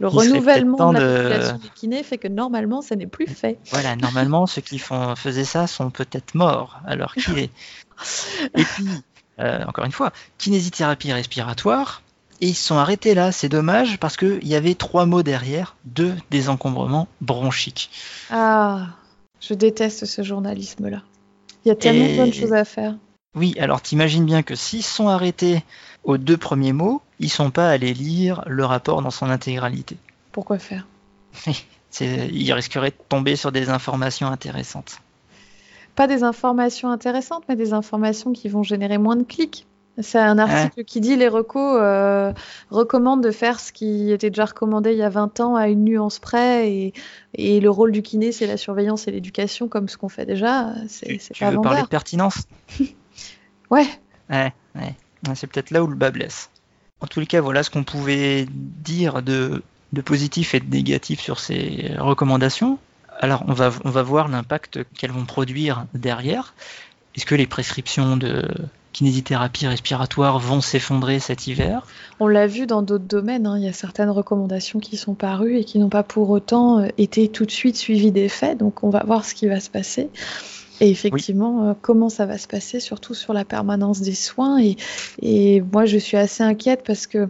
le 0.00 0.08
renouvellement 0.08 0.92
de 0.92 0.98
l'application 0.98 1.56
de... 1.56 1.62
du 1.62 1.70
kiné 1.70 2.02
fait 2.02 2.18
que 2.18 2.28
normalement, 2.28 2.82
ça 2.82 2.96
n'est 2.96 3.06
plus 3.06 3.26
fait. 3.26 3.58
Voilà, 3.70 3.96
normalement, 3.96 4.46
ceux 4.46 4.60
qui 4.60 4.78
font, 4.78 5.14
faisaient 5.16 5.44
ça 5.44 5.66
sont 5.66 5.90
peut-être 5.90 6.34
morts 6.34 6.80
alors 6.86 7.14
qu'il 7.14 7.38
est. 7.38 7.50
Et 8.56 8.64
puis, 8.64 8.86
euh, 9.38 9.64
encore 9.66 9.84
une 9.84 9.92
fois, 9.92 10.12
kinésithérapie 10.38 11.12
respiratoire, 11.12 12.02
et 12.44 12.48
ils 12.48 12.54
se 12.54 12.66
sont 12.66 12.76
arrêtés 12.76 13.14
là. 13.14 13.32
C'est 13.32 13.48
dommage 13.48 13.98
parce 13.98 14.18
qu'il 14.18 14.46
y 14.46 14.54
avait 14.54 14.74
trois 14.74 15.06
mots 15.06 15.22
derrière 15.22 15.76
de 15.86 16.12
désencombrement 16.30 17.08
bronchique. 17.22 17.90
Ah, 18.30 18.88
je 19.40 19.54
déteste 19.54 20.04
ce 20.04 20.22
journalisme-là. 20.22 21.00
Il 21.64 21.68
y 21.68 21.70
a 21.70 21.74
tellement 21.74 22.04
et... 22.04 22.12
de 22.12 22.16
bonnes 22.18 22.34
choses 22.34 22.52
à 22.52 22.66
faire. 22.66 22.96
Oui, 23.34 23.54
alors 23.58 23.80
t'imagines 23.80 24.26
bien 24.26 24.42
que 24.42 24.54
s'ils 24.56 24.82
sont 24.82 25.08
arrêtés 25.08 25.64
aux 26.04 26.18
deux 26.18 26.36
premiers 26.36 26.74
mots, 26.74 27.00
ils 27.18 27.30
sont 27.30 27.50
pas 27.50 27.70
allés 27.70 27.94
lire 27.94 28.42
le 28.46 28.66
rapport 28.66 29.00
dans 29.00 29.10
son 29.10 29.30
intégralité. 29.30 29.96
Pourquoi 30.30 30.58
faire? 30.58 30.86
Ils 32.00 32.52
risqueraient 32.52 32.90
de 32.90 32.96
tomber 33.08 33.36
sur 33.36 33.52
des 33.52 33.70
informations 33.70 34.26
intéressantes. 34.26 34.98
Pas 35.94 36.08
des 36.08 36.24
informations 36.24 36.90
intéressantes, 36.90 37.44
mais 37.48 37.56
des 37.56 37.72
informations 37.72 38.32
qui 38.32 38.48
vont 38.48 38.64
générer 38.64 38.98
moins 38.98 39.16
de 39.16 39.22
clics. 39.22 39.66
C'est 40.00 40.18
un 40.18 40.38
article 40.38 40.84
qui 40.84 41.00
dit 41.00 41.16
les 41.16 41.28
recos 41.28 41.78
euh, 41.80 42.32
recommandent 42.70 43.22
de 43.22 43.30
faire 43.30 43.60
ce 43.60 43.72
qui 43.72 44.10
était 44.10 44.30
déjà 44.30 44.46
recommandé 44.46 44.90
il 44.90 44.98
y 44.98 45.02
a 45.02 45.08
20 45.08 45.38
ans 45.40 45.54
à 45.54 45.68
une 45.68 45.84
nuance 45.84 46.18
près 46.18 46.68
et, 46.68 46.92
et 47.34 47.60
le 47.60 47.70
rôle 47.70 47.92
du 47.92 48.02
kiné 48.02 48.32
c'est 48.32 48.48
la 48.48 48.56
surveillance 48.56 49.06
et 49.06 49.12
l'éducation 49.12 49.68
comme 49.68 49.88
ce 49.88 49.96
qu'on 49.96 50.08
fait 50.08 50.26
déjà. 50.26 50.72
Tu, 51.00 51.18
tu 51.18 51.44
veux 51.44 51.60
parler 51.60 51.82
de 51.82 51.86
pertinence 51.86 52.48
Ouais. 53.70 53.86
Ouais, 54.30 54.52
ouais. 54.74 54.94
C'est 55.34 55.46
peut-être 55.46 55.70
là 55.70 55.82
où 55.82 55.86
le 55.86 55.96
bas 55.96 56.10
blesse. 56.10 56.50
En 57.00 57.06
tous 57.06 57.20
les 57.20 57.26
cas, 57.26 57.40
voilà 57.40 57.62
ce 57.62 57.70
qu'on 57.70 57.84
pouvait 57.84 58.46
dire 58.50 59.22
de, 59.22 59.62
de, 59.92 60.00
positif 60.00 60.54
et 60.54 60.60
de 60.60 60.70
négatif 60.70 61.20
sur 61.20 61.40
ces 61.40 61.92
recommandations. 61.98 62.78
Alors, 63.20 63.44
on 63.48 63.52
va, 63.52 63.70
on 63.84 63.90
va 63.90 64.02
voir 64.02 64.28
l'impact 64.28 64.80
qu'elles 64.94 65.12
vont 65.12 65.24
produire 65.24 65.86
derrière. 65.94 66.54
Est-ce 67.14 67.26
que 67.26 67.34
les 67.34 67.46
prescriptions 67.46 68.16
de 68.16 68.44
kinésithérapie 68.94 69.66
respiratoire 69.66 70.38
vont 70.38 70.62
s'effondrer 70.62 71.18
cet 71.18 71.46
hiver 71.46 71.86
On 72.20 72.28
l'a 72.28 72.46
vu 72.46 72.66
dans 72.66 72.80
d'autres 72.80 73.04
domaines. 73.04 73.46
Hein. 73.46 73.58
Il 73.58 73.64
y 73.64 73.68
a 73.68 73.72
certaines 73.72 74.08
recommandations 74.08 74.78
qui 74.78 74.96
sont 74.96 75.14
parues 75.14 75.58
et 75.58 75.64
qui 75.64 75.78
n'ont 75.78 75.90
pas 75.90 76.04
pour 76.04 76.30
autant 76.30 76.78
euh, 76.78 76.86
été 76.96 77.28
tout 77.28 77.44
de 77.44 77.50
suite 77.50 77.76
suivies 77.76 78.12
des 78.12 78.30
faits. 78.30 78.56
Donc, 78.56 78.82
on 78.82 78.88
va 78.88 79.02
voir 79.04 79.24
ce 79.24 79.34
qui 79.34 79.46
va 79.48 79.60
se 79.60 79.68
passer. 79.68 80.08
Et 80.80 80.90
effectivement, 80.90 81.68
euh, 81.68 81.74
comment 81.80 82.08
ça 82.08 82.24
va 82.24 82.38
se 82.38 82.48
passer, 82.48 82.80
surtout 82.80 83.14
sur 83.14 83.32
la 83.32 83.44
permanence 83.44 84.00
des 84.00 84.14
soins. 84.14 84.58
Et 85.22 85.60
moi, 85.60 85.84
je 85.84 85.98
suis 85.98 86.16
assez 86.16 86.42
inquiète 86.42 86.82
parce 86.86 87.06
que, 87.06 87.28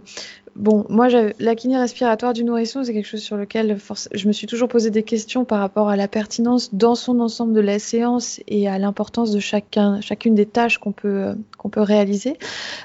bon, 0.55 0.85
moi, 0.89 1.07
la 1.39 1.55
kiné 1.55 1.77
respiratoire 1.77 2.33
du 2.33 2.43
nourrisson, 2.43 2.83
c'est 2.83 2.93
quelque 2.93 3.07
chose 3.07 3.21
sur 3.21 3.35
lequel 3.35 3.77
je 4.13 4.27
me 4.27 4.33
suis 4.33 4.47
toujours 4.47 4.69
posé 4.69 4.89
des 4.89 5.03
questions 5.03 5.45
par 5.45 5.59
rapport 5.59 5.89
à 5.89 5.95
la 5.95 6.07
pertinence 6.07 6.73
dans 6.73 6.95
son 6.95 7.19
ensemble 7.19 7.53
de 7.53 7.59
la 7.59 7.77
séance 7.79 8.39
et 8.47 8.67
à 8.67 8.79
l'importance 8.79 9.31
de 9.31 9.39
chacun, 9.39 9.99
chacune 10.01 10.33
des 10.33 10.45
tâches 10.45 10.77
qu'on 10.77 10.91
peut, 10.91 11.35
réaliser. 11.75 12.37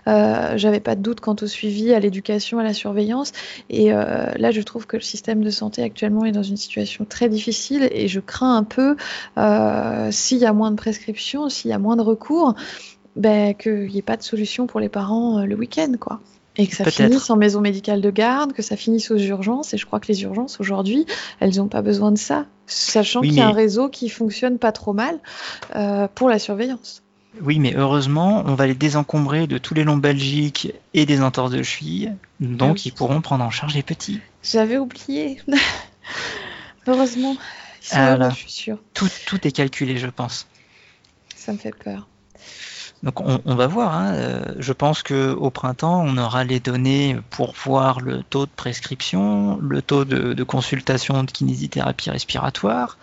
Euh, 0.09 0.57
J'avais 0.57 0.81
pas 0.81 0.97
de 0.97 1.03
doute 1.03 1.21
quant 1.21 1.37
au 1.41 1.47
suivi, 1.47 1.93
à 1.95 2.01
l'éducation, 2.01 2.59
à 2.59 2.65
la 2.65 2.75
surveillance. 2.75 3.33
Et 3.69 3.93
euh, 3.93 4.33
là, 4.37 4.51
je 4.51 4.61
trouve 4.63 4.87
que 4.87 4.97
le 4.97 5.03
système 5.03 5.43
de 5.43 5.51
santé 5.51 5.83
actuellement 5.83 6.25
est 6.25 6.33
dans 6.33 6.43
une 6.43 6.57
situation 6.57 7.05
très 7.05 7.29
difficile 7.29 7.89
et 7.93 8.09
je 8.09 8.21
crains 8.21 8.57
un 8.57 8.65
peu 8.65 8.97
euh, 9.39 10.09
s'il 10.11 10.39
y 10.39 10.47
a 10.47 10.53
moins 10.53 10.73
de 10.73 10.77
prescriptions, 10.77 11.49
s'il 11.49 11.71
y 11.71 11.75
a 11.75 11.79
moins 11.79 11.97
de 11.97 12.03
recours, 12.03 12.55
ben, 13.15 13.55
qu'il 13.55 13.87
n'y 13.87 13.99
ait 13.99 14.03
pas 14.03 14.17
de 14.17 14.23
solution 14.23 14.67
pour 14.67 14.81
les 14.81 14.89
parents 14.89 15.45
le 15.45 15.55
week-end, 15.55 15.93
quoi. 16.01 16.21
Et 16.57 16.67
que 16.67 16.75
ça 16.75 16.85
finisse 16.91 17.31
en 17.31 17.37
maison 17.37 17.61
médicale 17.61 18.01
de 18.01 18.11
garde, 18.11 18.53
que 18.53 18.63
ça 18.63 18.77
finisse 18.77 19.11
aux 19.11 19.17
urgences. 19.17 19.73
Et 19.73 19.79
je 19.79 19.87
crois 19.87 20.01
que 20.01 20.09
les 20.09 20.23
urgences 20.23 20.61
aujourd'hui, 20.61 21.07
elles 21.39 21.57
n'ont 21.57 21.69
pas 21.69 21.83
besoin 21.83 22.13
de 22.13 22.19
ça, 22.19 22.47
sachant 22.67 23.21
oui, 23.21 23.29
qu'il 23.29 23.39
y 23.39 23.41
a 23.41 23.47
mais... 23.47 23.53
un 23.53 23.55
réseau 23.55 23.89
qui 23.89 24.09
fonctionne 24.09 24.59
pas 24.59 24.73
trop 24.73 24.93
mal 24.93 25.19
euh, 25.77 26.09
pour 26.15 26.29
la 26.29 26.39
surveillance. 26.39 27.03
Oui, 27.41 27.61
mais 27.61 27.75
heureusement, 27.77 28.43
on 28.47 28.55
va 28.55 28.67
les 28.67 28.75
désencombrer 28.75 29.47
de 29.47 29.59
tous 29.59 29.75
les 29.75 29.85
lombalgiques 29.85 30.75
et 30.95 31.07
des 31.07 31.23
entorses 31.23 31.53
de 31.53 31.63
cheville, 31.63 32.17
donc 32.41 32.75
oui. 32.75 32.83
ils 32.87 32.93
pourront 32.93 33.21
prendre 33.21 33.45
en 33.45 33.51
charge 33.51 33.75
les 33.75 33.85
petits. 33.85 34.21
J'avais 34.43 34.79
oublié. 34.79 35.41
heureusement, 36.89 37.37
ils 37.83 37.87
sont 37.87 37.99
heureux, 37.99 38.31
je 38.31 38.37
suis 38.37 38.51
sûre. 38.51 38.79
Tout, 38.95 39.09
tout 39.27 39.47
est 39.47 39.53
calculé, 39.53 39.97
je 39.97 40.09
pense. 40.09 40.49
Ça 41.37 41.53
me 41.53 41.59
fait 41.59 41.75
peur. 41.75 42.09
Donc 43.03 43.21
on, 43.21 43.55
va 43.55 43.67
voir. 43.67 43.95
Hein. 43.95 44.13
Euh, 44.13 44.45
je 44.59 44.75
pense 44.75 45.03
que 45.03 45.31
au 45.33 45.49
printemps, 45.51 46.03
on 46.05 46.19
aura 46.19 46.45
les 46.45 46.61
données 46.61 47.17
pour 47.31 47.55
voir 47.55 48.01
le 48.01 48.23
taux 48.23 48.45
de 48.45 48.51
prescription, 48.55 49.59
le 49.63 49.81
taux 49.81 50.05
de, 50.05 50.43
consultation 50.45 51.25
de 51.25 51.31
kinésithérapie 51.31 52.11
respiratoire, 52.11 52.99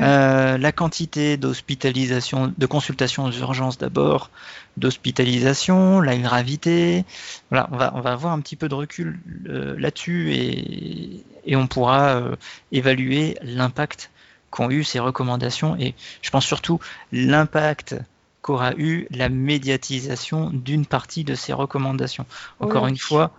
euh, 0.00 0.58
la 0.58 0.72
quantité 0.72 1.36
d'hospitalisation, 1.36 2.54
de 2.56 2.66
consultation 2.66 3.24
aux 3.24 3.32
urgences 3.32 3.78
d'abord, 3.78 4.30
d'hospitalisation, 4.76 6.00
la 6.00 6.16
gravité. 6.16 7.04
Voilà, 7.50 7.68
on 7.72 7.76
va 7.78 7.92
on 7.96 8.00
va 8.00 8.12
avoir 8.12 8.32
un 8.32 8.40
petit 8.40 8.56
peu 8.56 8.68
de 8.68 8.74
recul 8.74 9.18
euh, 9.48 9.74
là-dessus 9.76 10.34
et, 10.34 11.24
et 11.46 11.56
on 11.56 11.66
pourra 11.66 12.22
évaluer 12.70 13.36
l'impact 13.42 14.12
qu'ont 14.50 14.70
eu 14.70 14.84
ces 14.84 15.00
recommandations 15.00 15.76
et 15.80 15.94
je 16.20 16.30
pense 16.30 16.44
surtout 16.44 16.78
l'impact 17.10 17.96
qu'aura 18.42 18.74
eu 18.76 19.06
la 19.10 19.28
médiatisation 19.28 20.50
d'une 20.52 20.84
partie 20.84 21.22
de 21.22 21.34
ces 21.34 21.52
recommandations. 21.52 22.26
Encore 22.58 22.88
une 22.88 22.98
fois, 22.98 23.30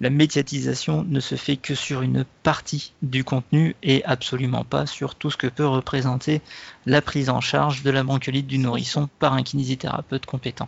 la 0.00 0.08
médiatisation 0.10 1.04
ne 1.06 1.20
se 1.20 1.34
fait 1.34 1.56
que 1.56 1.74
sur 1.74 2.00
une 2.00 2.24
partie 2.42 2.94
du 3.02 3.22
contenu 3.22 3.76
et 3.82 4.02
absolument 4.04 4.64
pas 4.64 4.86
sur 4.86 5.14
tout 5.14 5.30
ce 5.30 5.36
que 5.36 5.46
peut 5.46 5.66
représenter 5.66 6.40
la 6.86 7.02
prise 7.02 7.28
en 7.28 7.40
charge 7.40 7.82
de 7.82 7.90
la 7.90 8.02
bronchiolite 8.02 8.46
du 8.46 8.58
nourrisson 8.58 9.08
par 9.18 9.34
un 9.34 9.42
kinésithérapeute 9.42 10.24
compétent. 10.24 10.66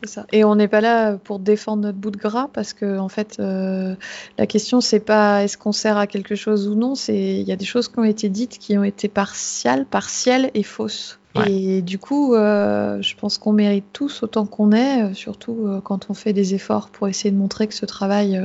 C'est 0.00 0.08
ça. 0.08 0.26
Et 0.32 0.44
on 0.44 0.54
n'est 0.54 0.68
pas 0.68 0.80
là 0.80 1.16
pour 1.16 1.38
défendre 1.38 1.82
notre 1.82 1.98
bout 1.98 2.10
de 2.10 2.16
gras 2.16 2.48
parce 2.52 2.72
que 2.72 2.98
en 2.98 3.08
fait, 3.08 3.36
euh, 3.40 3.96
la 4.38 4.46
question 4.46 4.80
c'est 4.80 5.00
pas 5.00 5.42
est-ce 5.42 5.56
qu'on 5.56 5.72
sert 5.72 5.96
à 5.96 6.06
quelque 6.06 6.34
chose 6.34 6.68
ou 6.68 6.74
non. 6.74 6.94
C'est 6.94 7.40
il 7.40 7.48
y 7.48 7.52
a 7.52 7.56
des 7.56 7.64
choses 7.64 7.88
qui 7.88 7.98
ont 7.98 8.04
été 8.04 8.28
dites 8.28 8.58
qui 8.58 8.76
ont 8.76 8.84
été 8.84 9.08
partiales, 9.08 9.86
partielles 9.86 10.50
et 10.54 10.62
fausses. 10.62 11.18
Et 11.46 11.82
du 11.82 11.98
coup, 11.98 12.34
euh, 12.34 13.02
je 13.02 13.16
pense 13.16 13.38
qu'on 13.38 13.52
mérite 13.52 13.86
tous 13.92 14.22
autant 14.22 14.46
qu'on 14.46 14.72
est, 14.72 15.02
euh, 15.02 15.14
surtout 15.14 15.66
euh, 15.66 15.80
quand 15.80 16.08
on 16.08 16.14
fait 16.14 16.32
des 16.32 16.54
efforts 16.54 16.90
pour 16.90 17.08
essayer 17.08 17.30
de 17.30 17.36
montrer 17.36 17.66
que 17.66 17.74
ce 17.74 17.86
travail, 17.86 18.40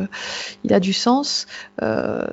il 0.64 0.74
a 0.74 0.80
du 0.80 0.94
sens. 0.94 1.46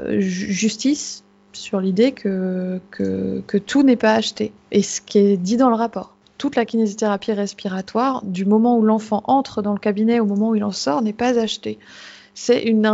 justice 0.09 1.25
sur 1.53 1.81
l'idée 1.81 2.13
que, 2.13 2.81
que, 2.91 3.59
tout 3.59 3.83
n'est 3.83 3.97
pas 3.97 4.15
acheté. 4.15 4.53
Et 4.73 4.83
ce 4.83 5.01
qui 5.01 5.19
est 5.19 5.37
dit 5.37 5.57
dans 5.57 5.71
le 5.71 5.77
rapport. 5.77 6.15
Toute 6.39 6.55
la 6.55 6.67
kinésithérapie 6.67 7.33
respiratoire, 7.33 8.23
du 8.25 8.45
moment 8.45 8.77
où 8.77 8.83
l'enfant 8.83 9.23
entre 9.25 9.63
dans 9.63 9.73
le 9.73 9.79
cabinet 9.79 10.21
au 10.21 10.27
moment 10.27 10.51
où 10.51 10.55
il 10.55 10.65
en 10.65 10.73
sort, 10.73 11.01
n'est 11.01 11.15
pas 11.15 11.39
achetée 11.39 11.79
c'est 12.39 12.65
une, 12.65 12.87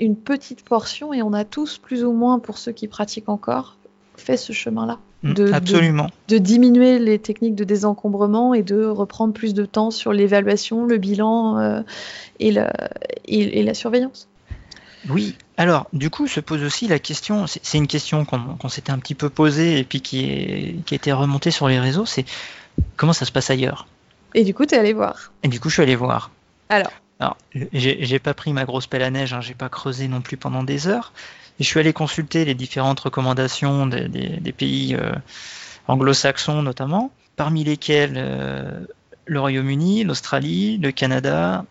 une, 0.00 0.16
petite 0.16 0.64
portion 0.64 1.14
et 1.14 1.22
on 1.22 1.32
a 1.32 1.44
tous, 1.44 1.78
plus 1.78 2.02
ou 2.02 2.10
moins 2.10 2.40
pour 2.40 2.58
ceux 2.58 2.72
qui 2.72 2.88
pratiquent 2.88 3.28
encore, 3.28 3.76
fait 4.20 4.36
ce 4.36 4.52
chemin-là. 4.52 4.98
Mm, 5.22 5.34
de, 5.34 5.52
Absolument. 5.52 6.10
De, 6.28 6.38
diminuer 6.38 6.98
les 6.98 7.18
techniques 7.18 7.54
de 7.54 7.64
désencombrement 7.64 8.54
et 8.54 8.62
de 8.62 8.84
reprendre 8.84 9.32
plus 9.34 9.54
de 9.54 9.64
temps 9.64 9.90
sur 9.90 10.12
l'évaluation, 10.12 10.86
le 10.86 10.98
bilan 10.98 11.58
euh, 11.58 11.82
et, 12.38 12.54
et, 13.26 13.62
la 13.62 13.74
surveillance. 13.74 14.28
Oui, 15.08 15.36
alors 15.56 15.86
du 15.94 16.10
coup 16.10 16.28
se 16.28 16.40
pose 16.40 16.62
aussi 16.62 16.86
la 16.86 16.98
question, 16.98 17.46
c'est 17.46 17.78
une 17.78 17.86
question 17.86 18.26
qu'on 18.26 18.68
s'était 18.68 18.92
un 18.92 18.98
petit 18.98 19.14
peu 19.14 19.30
posée 19.30 19.78
et 19.78 19.84
puis 19.84 20.02
qui, 20.02 20.24
est, 20.26 20.84
qui 20.84 20.94
a 20.94 20.96
été 20.96 21.10
remontée 21.10 21.50
sur 21.50 21.68
les 21.68 21.80
réseaux, 21.80 22.04
c'est 22.04 22.26
comment 22.96 23.14
ça 23.14 23.24
se 23.24 23.32
passe 23.32 23.48
ailleurs? 23.48 23.86
Et 24.34 24.44
du 24.44 24.52
coup, 24.52 24.66
tu 24.66 24.74
es 24.74 24.78
allé 24.78 24.92
voir 24.92 25.32
Et 25.42 25.48
du 25.48 25.58
coup, 25.58 25.70
je 25.70 25.74
suis 25.74 25.82
allé 25.82 25.96
voir. 25.96 26.30
Alors? 26.68 26.92
Alors, 27.18 27.36
j'ai 27.72 28.18
pas 28.18 28.32
pris 28.32 28.52
ma 28.54 28.64
grosse 28.64 28.86
pelle 28.86 29.02
à 29.02 29.10
neige, 29.10 29.34
hein, 29.34 29.42
j'ai 29.42 29.54
pas 29.54 29.68
creusé 29.68 30.08
non 30.08 30.22
plus 30.22 30.38
pendant 30.38 30.62
des 30.62 30.88
heures, 30.88 31.12
je 31.60 31.66
suis 31.66 31.78
allé 31.78 31.92
consulter 31.92 32.44
les 32.44 32.54
différentes 32.54 33.00
recommandations 33.00 33.86
des, 33.86 34.52
pays 34.56 34.94
euh, 34.94 35.12
anglo-saxons 35.86 36.62
notamment, 36.62 37.12
parmi 37.36 37.64
lesquels 37.64 38.14
euh, 38.16 38.80
le 39.26 39.40
Royaume-Uni, 39.40 40.04
l'Australie, 40.04 40.78
le 40.78 40.90
Canada, 40.90 41.64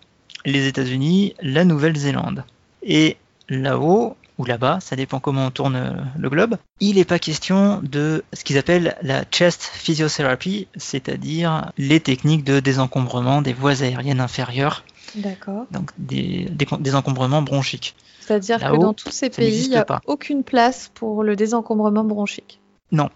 les 0.45 0.67
États-Unis, 0.67 1.34
la 1.41 1.65
Nouvelle-Zélande. 1.65 2.43
Et 2.84 3.17
là-haut, 3.49 4.15
ou 4.38 4.45
là-bas, 4.45 4.80
ça 4.80 4.95
dépend 4.95 5.19
comment 5.19 5.47
on 5.47 5.52
tourne 5.52 6.12
le 6.17 6.30
globe, 6.30 6.56
il 6.80 6.95
n'est 6.95 7.06
pas 7.06 7.19
question 7.19 7.82
de 7.84 8.23
ce 8.32 8.45
qu'ils 8.45 8.58
appellent 8.58 8.95
la 9.02 9.25
chest 9.25 9.63
physiotherapy, 9.73 10.67
c'est-à-dire 10.78 11.71
les 11.78 11.99
techniques 11.99 12.45
de 12.45 12.62
désencombrement 12.62 13.41
des 13.41 13.54
voies 13.54 13.82
aériennes 13.82 14.21
inférieures. 14.21 14.86
D'accord. 15.15 15.65
Donc 15.71 15.91
des, 15.97 16.47
des 16.49 16.95
encombrements 16.95 17.41
bronchiques. 17.41 17.95
C'est-à-dire 18.29 18.59
que 18.59 18.77
dans 18.77 18.93
tous 18.93 19.09
ces 19.09 19.31
pays, 19.31 19.63
il 19.63 19.69
n'y 19.71 19.75
a 19.75 20.01
aucune 20.05 20.43
place 20.43 20.91
pour 20.93 21.23
le 21.23 21.35
désencombrement 21.35 22.03
bronchique. 22.03 22.59
Non. 22.91 23.09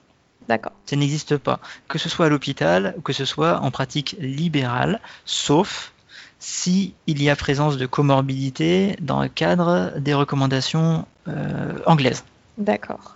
D'accord. 0.49 0.71
Ça 0.87 0.95
n'existe 0.95 1.37
pas. 1.37 1.59
Que 1.87 1.99
ce 1.99 2.09
soit 2.09 2.25
à 2.25 2.29
l'hôpital 2.29 2.95
que 3.03 3.13
ce 3.13 3.23
soit 3.23 3.59
en 3.59 3.69
pratique 3.69 4.15
libérale, 4.19 4.99
sauf 5.23 5.93
si 6.39 6.95
il 7.05 7.21
y 7.21 7.29
a 7.29 7.35
présence 7.35 7.77
de 7.77 7.85
comorbidité 7.85 8.97
dans 9.01 9.21
le 9.21 9.29
cadre 9.29 9.93
des 9.99 10.15
recommandations 10.15 11.05
euh, 11.27 11.77
anglaises. 11.85 12.23
D'accord. 12.57 13.15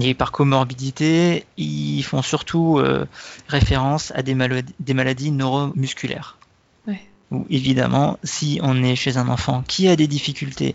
Et 0.00 0.14
par 0.14 0.30
comorbidité, 0.30 1.46
ils 1.56 2.02
font 2.02 2.22
surtout 2.22 2.78
euh, 2.78 3.06
référence 3.48 4.12
à 4.14 4.22
des, 4.22 4.36
des 4.78 4.94
maladies 4.94 5.32
neuromusculaires. 5.32 6.38
Ouais. 6.86 7.02
Ou 7.32 7.44
évidemment, 7.50 8.18
si 8.22 8.60
on 8.62 8.84
est 8.84 8.94
chez 8.94 9.16
un 9.16 9.28
enfant 9.28 9.64
qui 9.66 9.88
a 9.88 9.96
des 9.96 10.06
difficultés 10.06 10.74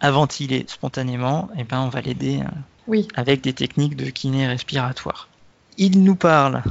à 0.00 0.10
ventiler 0.10 0.64
spontanément, 0.68 1.48
et 1.56 1.60
eh 1.60 1.64
ben 1.64 1.80
on 1.80 1.88
va 1.88 2.00
l'aider 2.00 2.40
euh, 2.40 2.50
oui. 2.86 3.08
avec 3.14 3.42
des 3.42 3.52
techniques 3.52 3.96
de 3.96 4.10
kiné 4.10 4.46
respiratoire. 4.46 5.28
Ils 5.78 6.02
nous 6.02 6.16
parlent 6.16 6.62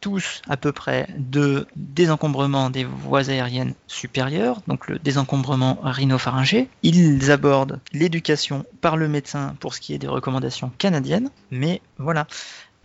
tous 0.00 0.42
à 0.48 0.56
peu 0.56 0.72
près 0.72 1.08
de 1.18 1.66
désencombrement 1.76 2.70
des 2.70 2.84
voies 2.84 3.30
aériennes 3.30 3.74
supérieures, 3.86 4.60
donc 4.66 4.88
le 4.88 4.98
désencombrement 4.98 5.78
rhinopharyngé. 5.82 6.68
Ils 6.82 7.30
abordent 7.30 7.80
l'éducation 7.92 8.64
par 8.80 8.96
le 8.96 9.08
médecin 9.08 9.56
pour 9.60 9.74
ce 9.74 9.80
qui 9.80 9.94
est 9.94 9.98
des 9.98 10.08
recommandations 10.08 10.70
canadiennes, 10.78 11.30
mais 11.50 11.80
voilà. 11.98 12.26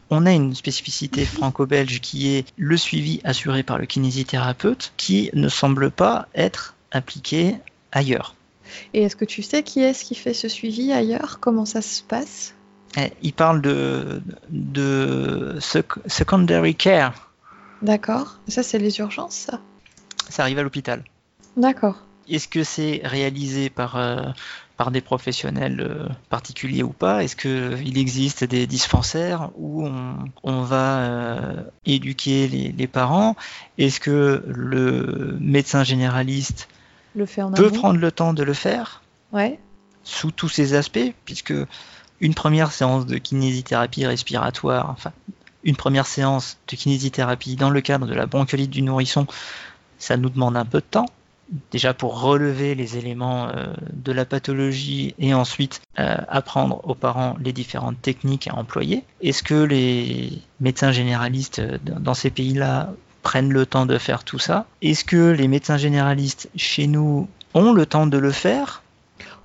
On 0.09 0.25
a 0.25 0.31
une 0.31 0.53
spécificité 0.53 1.25
franco-belge 1.25 1.99
qui 2.01 2.27
est 2.29 2.45
le 2.57 2.77
suivi 2.77 3.19
assuré 3.23 3.63
par 3.63 3.77
le 3.77 3.85
kinésithérapeute 3.85 4.93
qui 4.97 5.31
ne 5.33 5.49
semble 5.49 5.89
pas 5.89 6.27
être 6.35 6.75
appliqué 6.91 7.55
ailleurs. 7.91 8.35
Et 8.93 9.04
est-ce 9.04 9.15
que 9.15 9.26
tu 9.26 9.41
sais 9.41 9.63
qui 9.63 9.82
est-ce 9.82 10.06
qui 10.06 10.15
fait 10.15 10.34
ce 10.34 10.47
suivi 10.47 10.91
ailleurs? 10.91 11.39
Comment 11.39 11.65
ça 11.65 11.82
se 11.82 12.02
passe? 12.04 12.56
Eh, 12.97 13.12
Il 13.21 13.34
parle 13.34 13.62
de, 13.62 14.21
de 14.49 15.58
secondary 15.60 16.76
care. 16.76 17.32
D'accord. 17.82 18.39
Ça, 18.47 18.63
c'est 18.63 18.80
les 18.80 18.99
urgences, 18.99 19.36
ça? 19.36 19.60
Ça 20.30 20.43
arrive 20.43 20.60
à 20.60 20.63
l'hôpital. 20.63 21.04
D'accord. 21.58 21.97
Est-ce 22.30 22.47
que 22.47 22.63
c'est 22.63 23.02
réalisé 23.04 23.69
par, 23.69 23.97
euh, 23.97 24.21
par 24.78 24.91
des 24.91 25.02
professionnels 25.02 25.82
euh, 25.82 26.08
particuliers 26.30 26.84
ou 26.84 26.93
pas? 26.93 27.23
Est-ce 27.23 27.36
qu'il 27.36 27.97
existe 27.97 28.45
des 28.45 28.65
dispensaires 28.65 29.49
où 29.58 29.86
on, 30.43 30.62
va 30.62 30.99
euh, 30.99 31.63
éduquer 31.86 32.47
les, 32.47 32.71
les 32.71 32.88
parents? 32.88 33.36
Est-ce 33.78 33.99
que 33.99 34.43
le 34.47 35.38
médecin 35.41 35.84
généraliste 35.84 36.69
le 37.15 37.26
fait 37.26 37.41
peut 37.56 37.71
prendre 37.71 37.99
le 37.99 38.12
temps 38.12 38.34
de 38.34 38.43
le 38.43 38.54
faire 38.54 39.02
ouais. 39.32 39.60
sous 40.04 40.32
tous 40.32 40.49
ses 40.49 40.73
aspects, 40.73 41.13
puisque 41.26 41.54
une 42.21 42.34
première 42.34 42.71
séance 42.71 43.06
de 43.06 43.17
kinésithérapie 43.17 44.06
respiratoire, 44.06 44.89
enfin 44.89 45.12
une 45.63 45.76
première 45.76 46.08
séance 46.08 46.58
de 46.67 46.76
kinésithérapie 46.76 47.56
dans 47.56 47.69
le 47.69 47.82
cadre 47.82 48.06
de 48.06 48.13
la 48.13 48.26
bronchiolite 48.26 48.69
du 48.69 48.82
nourrisson, 48.82 49.28
ça 49.97 50.17
nous 50.17 50.30
demande 50.30 50.58
un 50.58 50.65
peu 50.65 50.80
de 50.80 50.86
temps. 50.86 51.06
Déjà 51.71 51.93
pour 51.93 52.21
relever 52.21 52.73
les 52.73 52.97
éléments 52.97 53.49
euh, 53.49 53.73
de 53.91 54.12
la 54.12 54.26
pathologie 54.26 55.13
et 55.19 55.34
ensuite 55.34 55.82
euh, 55.99 56.15
apprendre 56.28 56.82
aux 56.84 56.95
parents 56.95 57.36
les 57.39 57.54
différentes 57.54 58.02
techniques 58.02 58.47
à 58.47 58.56
employer. 58.56 59.04
Est-ce 59.21 59.43
que 59.43 59.54
les 59.54 60.41
médecins 60.62 60.91
généralistes 60.91 61.60
euh, 61.60 61.78
dans 61.84 62.13
ces 62.13 62.32
pays-là 62.32 62.93
prennent 63.23 63.51
le 63.51 63.65
temps 63.65 63.88
de 63.88 63.97
faire 63.97 64.23
tout 64.23 64.39
ça. 64.39 64.65
Est-ce 64.81 65.03
que 65.03 65.31
les 65.31 65.47
médecins 65.47 65.77
généralistes 65.77 66.49
chez 66.55 66.86
nous 66.86 67.27
ont 67.55 67.73
le 67.73 67.86
temps 67.86 68.05
de 68.05 68.17
le 68.17 68.31
faire? 68.31 68.83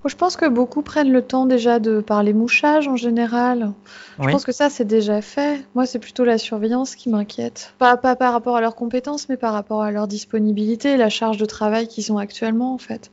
Je 0.04 0.14
pense 0.14 0.36
que 0.36 0.48
beaucoup 0.48 0.80
prennent 0.80 1.12
le 1.12 1.22
temps 1.22 1.44
déjà 1.44 1.80
de 1.80 2.00
parler 2.00 2.32
mouchage 2.32 2.88
en 2.88 2.96
général. 2.96 3.72
Je 4.18 4.28
pense 4.30 4.44
que 4.44 4.52
ça, 4.52 4.70
c'est 4.70 4.86
déjà 4.86 5.20
fait. 5.20 5.62
Moi, 5.74 5.86
c'est 5.86 5.98
plutôt 5.98 6.24
la 6.24 6.38
surveillance 6.38 6.94
qui 6.94 7.10
m'inquiète. 7.10 7.74
Pas, 7.78 7.96
pas 7.96 8.16
par 8.16 8.32
rapport 8.32 8.56
à 8.56 8.60
leurs 8.60 8.74
compétences, 8.74 9.28
mais 9.28 9.36
par 9.36 9.52
rapport 9.52 9.82
à 9.82 9.90
leur 9.90 10.06
disponibilité 10.06 10.92
et 10.92 10.96
la 10.96 11.10
charge 11.10 11.36
de 11.36 11.44
travail 11.44 11.88
qu'ils 11.88 12.10
ont 12.10 12.18
actuellement, 12.18 12.72
en 12.72 12.78
fait. 12.78 13.10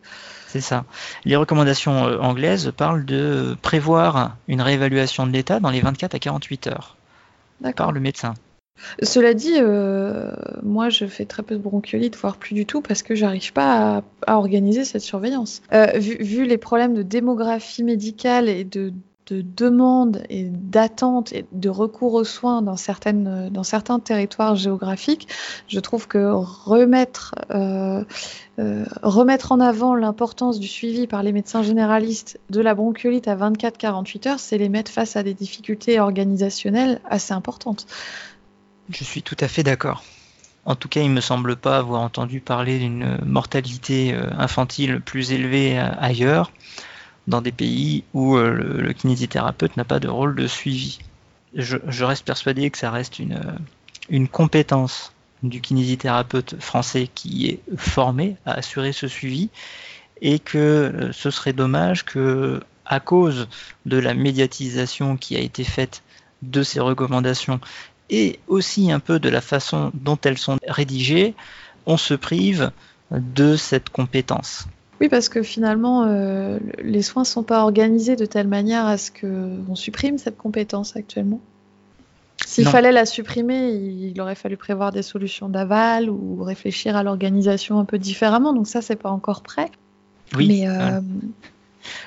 C'est 0.47 0.61
ça. 0.61 0.85
Les 1.25 1.35
recommandations 1.35 2.05
euh, 2.05 2.19
anglaises 2.19 2.71
parlent 2.75 3.03
de 3.03 3.57
prévoir 3.61 4.37
une 4.47 4.61
réévaluation 4.61 5.27
de 5.27 5.31
l'état 5.31 5.59
dans 5.59 5.71
les 5.71 5.81
24 5.81 6.15
à 6.15 6.19
48 6.19 6.67
heures 6.67 6.95
par 7.75 7.91
le 7.91 7.99
médecin. 7.99 8.35
Cela 9.01 9.33
dit, 9.33 9.53
euh, 9.55 10.31
moi 10.63 10.89
je 10.89 11.05
fais 11.05 11.25
très 11.25 11.43
peu 11.43 11.55
de 11.55 11.61
bronchiolite, 11.61 12.15
voire 12.15 12.37
plus 12.37 12.53
du 12.53 12.65
tout, 12.65 12.81
parce 12.81 13.03
que 13.03 13.15
j'arrive 13.15 13.53
pas 13.53 14.03
à, 14.25 14.37
organiser 14.37 14.85
cette 14.85 15.01
surveillance. 15.01 15.61
Euh, 15.73 15.87
vu, 15.97 16.45
les 16.45 16.57
problèmes 16.57 16.93
de 16.93 17.03
démographie 17.03 17.83
médicale 17.83 18.49
et 18.49 18.63
de 18.63 18.93
de 19.27 19.41
demande 19.41 20.21
et 20.29 20.43
d'attente 20.43 21.33
et 21.33 21.45
de 21.51 21.69
recours 21.69 22.13
aux 22.13 22.23
soins 22.23 22.61
dans, 22.61 22.75
certains 22.77 23.99
territoires 23.99 24.55
géographiques, 24.55 25.27
je 25.67 25.79
trouve 25.79 26.07
que 26.07 26.29
remettre, 26.31 27.33
euh, 27.49 28.03
remettre 29.01 29.51
en 29.51 29.59
avant 29.59 29.95
l'importance 29.95 30.59
du 30.59 30.67
suivi 30.67 31.07
par 31.07 31.23
les 31.23 31.31
médecins 31.31 31.63
généralistes 31.63 32.39
de 32.51 32.61
la 32.61 32.75
bronchiolite 32.75 33.27
à 33.27 33.35
24-48 33.35 34.29
heures, 34.29 34.39
c'est 34.39 34.59
les 34.59 34.69
mettre 34.69 34.91
face 34.91 35.15
à 35.15 35.23
des 35.23 35.33
difficultés 35.33 35.99
organisationnelles 35.99 37.01
assez 37.09 37.33
importantes. 37.33 37.87
Je 38.89 39.03
suis 39.03 39.23
tout 39.23 39.37
à 39.39 39.47
fait 39.47 39.63
d'accord. 39.63 40.03
En 40.65 40.75
tout 40.75 40.89
cas, 40.89 41.01
il 41.01 41.09
ne 41.09 41.15
me 41.15 41.21
semble 41.21 41.55
pas 41.55 41.77
avoir 41.77 42.01
entendu 42.01 42.39
parler 42.39 42.79
d'une 42.79 43.19
mortalité 43.25 44.13
euh, 44.13 44.29
infantile 44.37 44.99
plus 44.99 45.31
élevée 45.31 45.77
ailleurs 45.77 46.51
dans 47.27 47.41
des 47.41 47.51
pays 47.51 48.03
où 48.13 48.35
euh, 48.37 48.81
le, 48.81 48.93
kinésithérapeute 48.93 49.77
n'a 49.77 49.85
pas 49.85 49.99
de 49.99 50.07
rôle 50.07 50.35
de 50.35 50.47
suivi. 50.47 50.99
Je, 51.53 52.03
reste 52.03 52.25
persuadé 52.25 52.69
que 52.69 52.77
ça 52.77 52.91
reste 52.91 53.19
une, 53.19 53.39
une 54.09 54.27
compétence 54.27 55.13
du 55.43 55.61
kinésithérapeute 55.61 56.59
français 56.59 57.09
qui 57.13 57.47
est 57.47 57.59
formé 57.77 58.35
à 58.45 58.53
assurer 58.53 58.91
ce 58.91 59.07
suivi 59.07 59.49
et 60.21 60.39
que 60.39 60.57
euh, 60.57 61.11
ce 61.11 61.29
serait 61.29 61.53
dommage 61.53 62.05
que 62.05 62.61
à 62.85 62.99
cause 62.99 63.47
de 63.85 63.97
la 63.97 64.13
médiatisation 64.13 65.17
qui 65.17 65.35
a 65.35 65.39
été 65.39 65.63
faite 65.63 66.03
de 66.41 66.61
ces 66.61 66.79
recommandations 66.79 67.59
et 68.09 68.39
aussi 68.47 68.91
un 68.91 68.99
peu 68.99 69.19
de 69.19 69.29
la 69.29 69.41
façon 69.41 69.91
dont 69.93 70.17
elles 70.23 70.37
sont 70.37 70.57
rédigées, 70.67 71.33
on 71.85 71.97
se 71.97 72.13
prive 72.13 72.71
de 73.11 73.55
cette 73.55 73.89
compétence. 73.89 74.67
Oui, 75.01 75.09
parce 75.09 75.27
que 75.27 75.43
finalement, 75.43 76.03
euh, 76.03 76.57
les 76.81 77.01
soins 77.01 77.23
ne 77.23 77.27
sont 77.27 77.43
pas 77.43 77.61
organisés 77.63 78.15
de 78.15 78.25
telle 78.25 78.47
manière 78.47 78.85
à 78.85 78.97
ce 78.97 79.11
qu'on 79.11 79.75
supprime 79.75 80.17
cette 80.17 80.37
compétence 80.37 80.95
actuellement. 80.95 81.41
S'il 82.45 82.67
fallait 82.67 82.91
la 82.91 83.05
supprimer, 83.05 83.71
il 83.71 84.19
aurait 84.21 84.35
fallu 84.35 84.57
prévoir 84.57 84.91
des 84.91 85.01
solutions 85.01 85.49
d'aval 85.49 86.09
ou 86.09 86.43
réfléchir 86.43 86.95
à 86.95 87.03
l'organisation 87.03 87.79
un 87.79 87.85
peu 87.85 87.97
différemment. 87.97 88.53
Donc 88.53 88.67
ça, 88.67 88.81
c'est 88.81 88.95
pas 88.95 89.09
encore 89.09 89.41
prêt. 89.41 89.71
Oui. 90.35 90.47
Mais, 90.47 90.67
euh, 90.67 91.01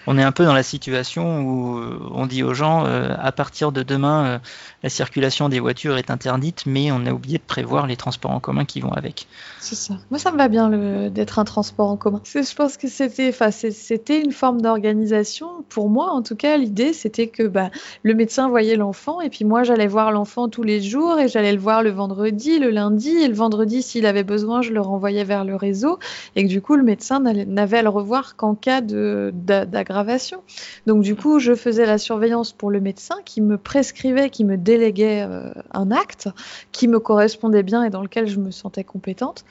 on 0.07 0.19
est 0.19 0.23
un 0.23 0.33
peu 0.33 0.45
dans 0.45 0.55
la 0.55 0.63
situation 0.63 1.41
où 1.43 1.79
euh, 1.79 2.01
on 2.13 2.27
dit 2.27 2.43
aux 2.43 2.55
gens 2.55 2.85
euh, 2.87 3.15
à 3.19 3.33
partir 3.33 3.73
de 3.73 3.83
demain 3.83 4.27
euh, 4.27 4.39
la 4.83 4.89
circulation 4.89 5.49
des 5.49 5.61
voitures 5.61 5.97
est 5.97 6.11
interdite 6.11 6.65
mais 6.67 6.91
on 6.93 7.07
a 7.07 7.13
oublié 7.13 7.39
de 7.39 7.43
prévoir 7.43 7.87
les 7.87 7.97
transports 7.97 8.31
en 8.31 8.41
commun 8.41 8.65
qui 8.65 8.81
vont 8.81 8.93
avec. 8.93 9.27
C'est 9.61 9.75
ça. 9.75 9.95
Moi 10.11 10.19
ça 10.19 10.33
me 10.33 10.39
va 10.39 10.49
bien 10.49 10.69
d'être 11.11 11.39
un 11.39 11.45
transport 11.45 11.89
en 11.89 11.97
commun. 11.97 12.21
Je 12.25 12.55
pense 12.55 12.77
que 12.77 12.89
c'était 12.89 13.33
c'était 13.71 14.21
une 14.21 14.33
forme 14.33 14.61
d'organisation 14.61 15.65
pour 15.69 15.89
moi 15.89 16.11
en 16.11 16.23
tout 16.23 16.37
cas 16.37 16.57
l'idée 16.57 16.93
c'était 16.93 17.29
que 17.29 17.43
bah, 17.43 17.71
le 18.03 18.15
médecin 18.15 18.49
voyait 18.49 18.77
l'enfant 18.77 19.21
et 19.21 19.31
puis 19.31 19.45
moi 19.45 19.63
j'allais 19.63 19.87
voir 19.87 20.13
l'enfant 20.13 20.49
tous 20.49 20.63
les 20.63 20.81
jours 20.81 21.19
et 21.19 21.29
j'allais 21.29 21.53
le 21.53 21.61
voir 21.61 21.83
le 21.83 21.91
vendredi, 21.91 22.59
le 22.59 22.71
lundi 22.71 23.11
et 23.11 23.29
le 23.29 23.35
vendredi 23.35 23.83
s'il 23.83 24.07
avait 24.07 24.25
besoin 24.25 24.63
je 24.63 24.73
le 24.73 24.81
renvoyais 24.81 25.25
vers 25.25 25.45
le 25.45 25.57
réseau 25.57 25.99
et 26.37 26.45
que 26.45 26.49
du 26.49 26.61
coup 26.61 26.77
le 26.77 26.83
médecin 26.83 27.21
n'avait 27.21 27.79
à 27.79 27.83
le 27.83 27.89
revoir 27.89 28.37
qu'en 28.37 28.55
cas 28.55 28.81
de 28.81 29.33
d'aggravation. 29.69 30.43
Donc 30.87 31.03
du 31.03 31.15
coup, 31.15 31.39
je 31.39 31.55
faisais 31.55 31.87
la 31.87 31.99
surveillance 31.99 32.53
pour 32.53 32.71
le 32.71 32.81
médecin 32.81 33.17
qui 33.25 33.41
me 33.41 33.59
prescrivait, 33.59 34.31
qui 34.31 34.45
me 34.45 34.57
déléguait 34.57 35.23
euh, 35.23 35.53
un 35.73 35.91
acte 35.91 36.29
qui 36.73 36.89
me 36.89 36.99
correspondait 36.99 37.63
bien 37.63 37.85
et 37.85 37.91
dans 37.91 38.03
lequel 38.03 38.27
je 38.27 38.39
me 38.39 38.51
sentais 38.51 38.85
compétente. 38.85 39.45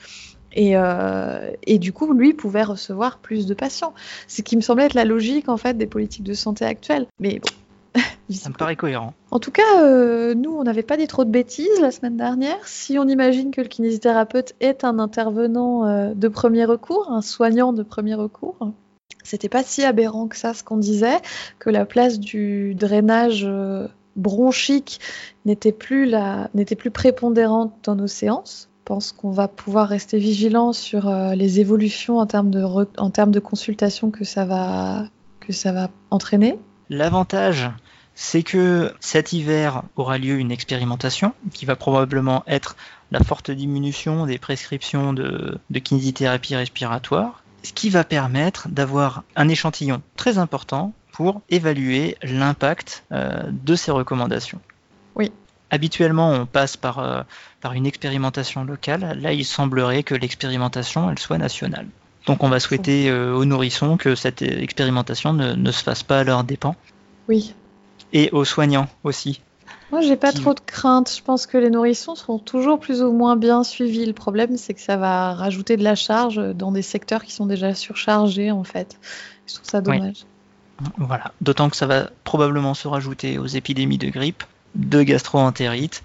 Et, 0.52 0.76
euh, 0.76 1.50
et, 1.64 1.78
du 1.78 1.92
coup, 1.92 2.12
lui 2.12 2.32
pouvait 2.32 2.62
recevoir 2.62 3.18
plus 3.18 3.46
de 3.46 3.54
patients. 3.54 3.92
Ce 4.26 4.40
qui 4.42 4.56
me 4.56 4.62
semblait 4.62 4.86
être 4.86 4.94
la 4.94 5.04
logique 5.04 5.48
en 5.48 5.58
fait 5.58 5.76
des 5.76 5.86
politiques 5.86 6.24
de 6.24 6.32
santé 6.32 6.64
actuelles. 6.64 7.06
Mais 7.20 7.38
bon, 7.38 8.00
ça 8.30 8.48
me 8.48 8.54
paraît 8.54 8.74
cohérent. 8.74 9.12
En 9.30 9.40
tout 9.40 9.50
cas, 9.50 9.84
euh, 9.84 10.34
nous, 10.34 10.50
on 10.50 10.64
n'avait 10.64 10.82
pas 10.82 10.96
dit 10.96 11.06
trop 11.06 11.24
de 11.24 11.30
bêtises 11.30 11.80
la 11.80 11.90
semaine 11.90 12.16
dernière. 12.16 12.56
Si 12.66 12.98
on 12.98 13.06
imagine 13.06 13.50
que 13.50 13.60
le 13.60 13.68
kinésithérapeute 13.68 14.54
est 14.60 14.84
un 14.84 14.98
intervenant 14.98 16.12
de 16.14 16.28
premier 16.28 16.64
recours, 16.64 17.12
un 17.12 17.22
soignant 17.22 17.74
de 17.74 17.82
premier 17.82 18.14
recours, 18.14 18.72
c'était 19.28 19.50
pas 19.50 19.62
si 19.62 19.84
aberrant 19.84 20.26
que 20.26 20.36
ça 20.36 20.54
ce 20.54 20.64
qu'on 20.64 20.78
disait, 20.78 21.18
que 21.58 21.68
la 21.68 21.84
place 21.84 22.18
du 22.18 22.74
drainage 22.74 23.44
euh, 23.44 23.86
bronchique 24.16 25.00
n'était 25.44 25.72
plus, 25.72 26.06
la, 26.06 26.48
n'était 26.54 26.76
plus 26.76 26.90
prépondérante 26.90 27.74
dans 27.84 27.94
nos 27.94 28.06
séances. 28.06 28.70
Je 28.80 28.84
pense 28.86 29.12
qu'on 29.12 29.30
va 29.30 29.46
pouvoir 29.46 29.86
rester 29.86 30.18
vigilant 30.18 30.72
sur 30.72 31.08
euh, 31.08 31.34
les 31.34 31.60
évolutions 31.60 32.18
en 32.18 32.26
termes 32.26 32.50
de, 32.50 32.64
en 32.64 33.10
termes 33.10 33.30
de 33.30 33.40
consultation 33.40 34.10
que 34.10 34.24
ça 34.24 34.46
va, 34.46 35.04
que 35.40 35.52
ça 35.52 35.72
va 35.72 35.90
entraîner. 36.10 36.58
L'avantage, 36.88 37.70
c'est 38.14 38.42
que 38.42 38.94
cet 38.98 39.34
hiver 39.34 39.82
aura 39.96 40.16
lieu 40.16 40.38
une 40.38 40.50
expérimentation 40.50 41.34
qui 41.52 41.66
va 41.66 41.76
probablement 41.76 42.44
être 42.46 42.76
la 43.10 43.20
forte 43.20 43.50
diminution 43.50 44.24
des 44.24 44.38
prescriptions 44.38 45.12
de, 45.12 45.58
de 45.68 45.78
kinésithérapie 45.78 46.56
respiratoire 46.56 47.42
ce 47.62 47.72
qui 47.72 47.90
va 47.90 48.04
permettre 48.04 48.68
d'avoir 48.68 49.24
un 49.36 49.48
échantillon 49.48 50.02
très 50.16 50.38
important 50.38 50.92
pour 51.12 51.42
évaluer 51.50 52.16
l'impact 52.22 53.04
euh, 53.12 53.42
de 53.50 53.74
ces 53.74 53.90
recommandations. 53.90 54.60
Oui. 55.16 55.32
Habituellement, 55.70 56.30
on 56.30 56.46
passe 56.46 56.76
par, 56.76 57.00
euh, 57.00 57.22
par 57.60 57.72
une 57.72 57.86
expérimentation 57.86 58.64
locale. 58.64 59.18
Là, 59.20 59.32
il 59.32 59.44
semblerait 59.44 60.02
que 60.02 60.14
l'expérimentation, 60.14 61.10
elle 61.10 61.18
soit 61.18 61.38
nationale. 61.38 61.88
Donc, 62.26 62.42
on 62.44 62.48
va 62.48 62.60
souhaiter 62.60 63.10
euh, 63.10 63.34
aux 63.34 63.44
nourrissons 63.44 63.96
que 63.96 64.14
cette 64.14 64.42
expérimentation 64.42 65.32
ne, 65.32 65.54
ne 65.54 65.72
se 65.72 65.82
fasse 65.82 66.02
pas 66.02 66.20
à 66.20 66.24
leur 66.24 66.44
dépens. 66.44 66.76
Oui. 67.28 67.54
Et 68.12 68.30
aux 68.32 68.44
soignants 68.44 68.88
aussi. 69.02 69.42
Moi, 69.90 70.02
j'ai 70.02 70.16
pas 70.16 70.32
trop 70.32 70.54
de 70.54 70.60
crainte. 70.60 71.14
Je 71.16 71.22
pense 71.22 71.46
que 71.46 71.56
les 71.56 71.70
nourrissons 71.70 72.14
seront 72.14 72.38
toujours 72.38 72.78
plus 72.78 73.02
ou 73.02 73.12
moins 73.12 73.36
bien 73.36 73.64
suivis. 73.64 74.04
Le 74.04 74.12
problème, 74.12 74.56
c'est 74.56 74.74
que 74.74 74.80
ça 74.80 74.96
va 74.96 75.34
rajouter 75.34 75.76
de 75.76 75.84
la 75.84 75.94
charge 75.94 76.36
dans 76.54 76.72
des 76.72 76.82
secteurs 76.82 77.24
qui 77.24 77.32
sont 77.32 77.46
déjà 77.46 77.74
surchargés, 77.74 78.50
en 78.50 78.64
fait. 78.64 78.98
Je 79.46 79.54
trouve 79.54 79.68
ça 79.68 79.80
dommage. 79.80 80.26
Voilà. 80.98 81.32
D'autant 81.40 81.70
que 81.70 81.76
ça 81.76 81.86
va 81.86 82.10
probablement 82.24 82.74
se 82.74 82.86
rajouter 82.86 83.38
aux 83.38 83.46
épidémies 83.46 83.98
de 83.98 84.08
grippe, 84.08 84.44
de 84.74 85.02
gastro-entérite, 85.02 86.02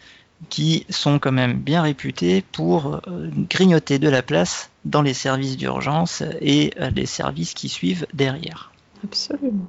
qui 0.50 0.86
sont 0.90 1.20
quand 1.20 1.32
même 1.32 1.60
bien 1.60 1.82
réputés 1.82 2.44
pour 2.52 3.02
euh, 3.08 3.30
grignoter 3.50 4.00
de 4.00 4.10
la 4.10 4.22
place 4.22 4.70
dans 4.86 5.02
les 5.02 5.14
services 5.14 5.58
d'urgence 5.58 6.24
et 6.42 6.74
euh, 6.80 6.90
les 6.90 7.06
services 7.06 7.54
qui 7.54 7.70
suivent 7.70 8.06
derrière. 8.14 8.72
Absolument. 9.04 9.68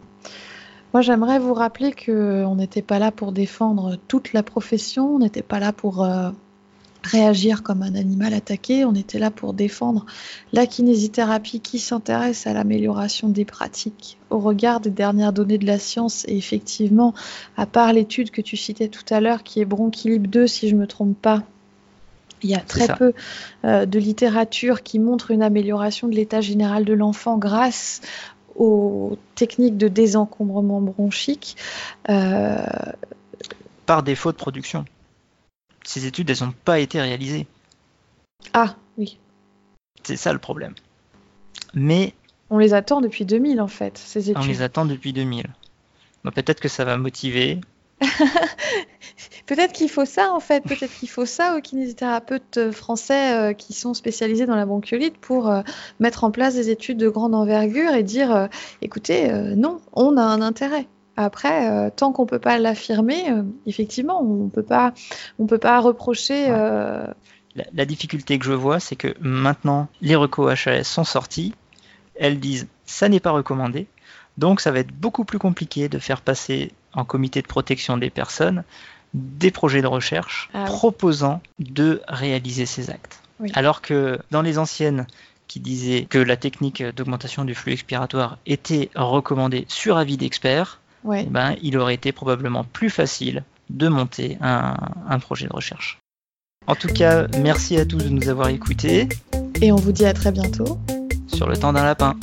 Moi, 0.95 1.01
j'aimerais 1.01 1.41
vous 1.41 1.55
rappeler 1.55 1.93
qu'on 1.93 2.55
n'était 2.55 2.81
pas 2.81 3.01
là 3.01 3.11
pour 3.11 3.33
défendre 3.33 3.97
toute 4.07 4.33
la 4.33 4.45
profession, 4.45 5.17
on 5.17 5.19
n'était 5.19 5.43
pas 5.43 5.59
là 5.59 5.73
pour 5.73 6.05
euh, 6.05 6.31
réagir 7.03 7.65
comme 7.65 7.83
un 7.83 7.97
animal 7.97 8.33
attaqué, 8.33 8.85
on 8.85 8.95
était 8.95 9.19
là 9.19 9.33
pour 9.33 9.55
défendre 9.55 10.07
la 10.53 10.67
kinésithérapie 10.67 11.59
qui 11.59 11.81
s'intéresse 11.81 12.47
à 12.47 12.53
l'amélioration 12.53 13.29
des 13.29 13.45
pratiques 13.45 14.19
au 14.31 14.39
regard 14.39 14.79
des 14.79 14.91
dernières 14.91 15.33
données 15.33 15.59
de 15.59 15.67
la 15.67 15.81
science. 15.81 16.25
Et 16.29 16.37
effectivement, 16.37 17.13
à 17.57 17.67
part 17.67 17.93
l'étude 17.93 18.31
que 18.31 18.41
tu 18.41 18.57
citais 18.57 18.87
tout 18.87 19.05
à 19.11 19.21
l'heure, 19.21 19.43
qui 19.43 19.59
est 19.61 19.65
Bronchilib 19.65 20.29
2, 20.29 20.47
si 20.47 20.69
je 20.69 20.77
ne 20.77 20.81
me 20.83 20.87
trompe 20.87 21.21
pas, 21.21 21.43
il 22.45 22.51
y 22.51 22.55
a 22.55 22.61
très 22.61 22.89
peu 22.95 23.15
euh, 23.65 23.87
de 23.87 23.99
littérature 23.99 24.83
qui 24.83 24.99
montre 24.99 25.31
une 25.31 25.43
amélioration 25.43 26.09
de 26.09 26.15
l'état 26.15 26.43
général 26.43 26.85
de 26.85 26.93
l'enfant 26.93 27.39
grâce 27.39 28.03
aux 28.57 29.19
techniques 29.35 29.77
de 29.77 29.89
désencombrement 29.89 30.81
bronchique. 30.81 31.57
Euh, 32.09 32.65
Par 33.87 34.03
défaut 34.03 34.33
de 34.33 34.37
production. 34.37 34.85
Ces 35.85 36.07
études, 36.07 36.31
elles 36.31 36.47
n'ont 36.47 36.55
pas 36.65 36.79
été 36.79 37.01
réalisées. 37.01 37.47
Ah, 38.53 38.77
oui. 38.99 39.19
C'est 40.03 40.17
ça 40.17 40.33
le 40.33 40.39
problème. 40.39 40.75
Mais. 41.75 42.15
On 42.51 42.59
les 42.59 42.75
attend 42.75 43.01
depuis 43.01 43.25
2000 43.25 43.61
en 43.61 43.69
fait, 43.69 43.99
ces 43.99 44.31
études. 44.31 44.43
On 44.43 44.47
les 44.47 44.63
attend 44.63 44.85
depuis 44.85 45.13
2000. 45.13 45.47
Bah, 46.25 46.31
Peut-être 46.31 46.61
que 46.61 46.69
ça 46.69 46.85
va 46.85 46.97
motiver. 46.97 47.61
Peut-être 49.47 49.73
qu'il 49.73 49.91
faut 49.91 50.07
ça 50.07 50.33
en 50.33 50.41
fait, 50.41 50.63
peut-être 50.63 50.93
qu'il 50.93 51.09
faut 51.09 51.27
ça 51.27 51.57
aux 51.57 51.61
kinésithérapeutes 51.61 52.57
euh, 52.57 52.73
français 52.73 53.35
euh, 53.35 53.53
qui 53.53 53.75
sont 53.75 53.93
spécialisés 53.93 54.47
dans 54.47 54.57
la 54.57 54.65
bronchiolite 54.65 55.19
pour 55.19 55.51
euh, 55.51 55.63
mettre 56.01 56.25
en 56.25 56.31
place 56.31 56.55
des 56.55 56.71
études 56.71 56.97
de 56.97 57.09
grande 57.09 57.35
envergure 57.35 57.93
et 57.95 58.03
dire 58.03 58.49
écoutez, 58.81 59.31
non, 59.57 59.81
on 59.93 60.17
a 60.17 60.23
un 60.23 60.41
intérêt. 60.41 60.87
Après, 61.17 61.91
tant 61.93 62.11
qu'on 62.11 62.27
peut 62.27 62.41
pas 62.41 62.59
l'affirmer, 62.59 63.25
effectivement, 63.67 64.21
on 64.21 64.49
peut 64.49 64.65
pas, 64.65 64.95
on 65.39 65.47
peut 65.47 65.59
pas 65.59 65.79
reprocher. 65.81 66.49
La, 66.49 67.85
difficulté 67.85 68.39
que 68.39 68.45
je 68.45 68.53
vois, 68.53 68.81
c'est 68.81 68.97
que 68.97 69.15
maintenant 69.21 69.89
les 70.01 70.17
recos 70.17 70.67
HAS 70.67 70.83
sont 70.83 71.05
sortis, 71.05 71.55
elles 72.17 72.41
disent 72.41 72.67
ça 72.85 73.09
n'est 73.09 73.21
pas 73.21 73.31
recommandé, 73.31 73.87
donc 74.39 74.61
ça 74.61 74.73
va 74.73 74.81
être 74.81 74.93
beaucoup 74.93 75.25
plus 75.25 75.39
compliqué 75.39 75.89
de 75.89 75.99
faire 75.99 76.21
passer 76.21 76.73
en 76.95 77.05
comité 77.05 77.43
de 77.43 77.47
protection 77.47 77.97
des 77.97 78.11
personnes 78.11 78.65
des 79.15 79.51
projets 79.51 79.81
de 79.81 79.87
recherche 79.87 80.51
ah 80.55 80.65
proposant 80.65 81.41
de 81.61 82.03
réaliser 82.09 82.67
ces 82.67 82.91
actes. 82.91 83.21
Alors 83.55 83.81
que 83.81 84.19
dans 84.31 84.43
les 84.43 84.59
anciennes 84.59 85.07
qui 85.47 85.61
disaient 85.61 86.07
que 86.09 86.19
la 86.19 86.37
technique 86.37 86.83
d'augmentation 86.83 87.45
du 87.45 87.55
flux 87.55 87.73
expiratoire 87.73 88.39
était 88.47 88.91
recommandée 88.95 89.67
sur 89.69 89.97
avis 89.97 90.17
d'experts, 90.17 90.81
ouais. 91.05 91.25
eh 91.27 91.31
ben, 91.31 91.55
il 91.63 91.77
aurait 91.79 91.95
été 91.95 92.13
probablement 92.13 92.65
plus 92.65 92.91
facile 92.91 93.45
de 93.71 93.89
monter 93.89 94.39
un, 94.41 94.77
un 95.09 95.19
projet 95.19 95.47
de 95.47 95.53
recherche. 95.53 95.99
En 96.67 96.75
tout 96.75 96.89
cas, 96.89 97.27
merci 97.39 97.77
à 97.77 97.85
tous 97.85 97.99
de 97.99 98.09
nous 98.09 98.29
avoir 98.29 98.49
écoutés 98.49 99.09
Et 99.61 99.71
on 99.71 99.77
vous 99.77 99.93
dit 99.93 100.07
à 100.07 100.15
très 100.15 100.33
bientôt. 100.33 100.79
sur 101.29 101.47
le 101.47 101.57
temps 101.57 101.73
d'un 101.73 101.85
lapin. 101.85 102.17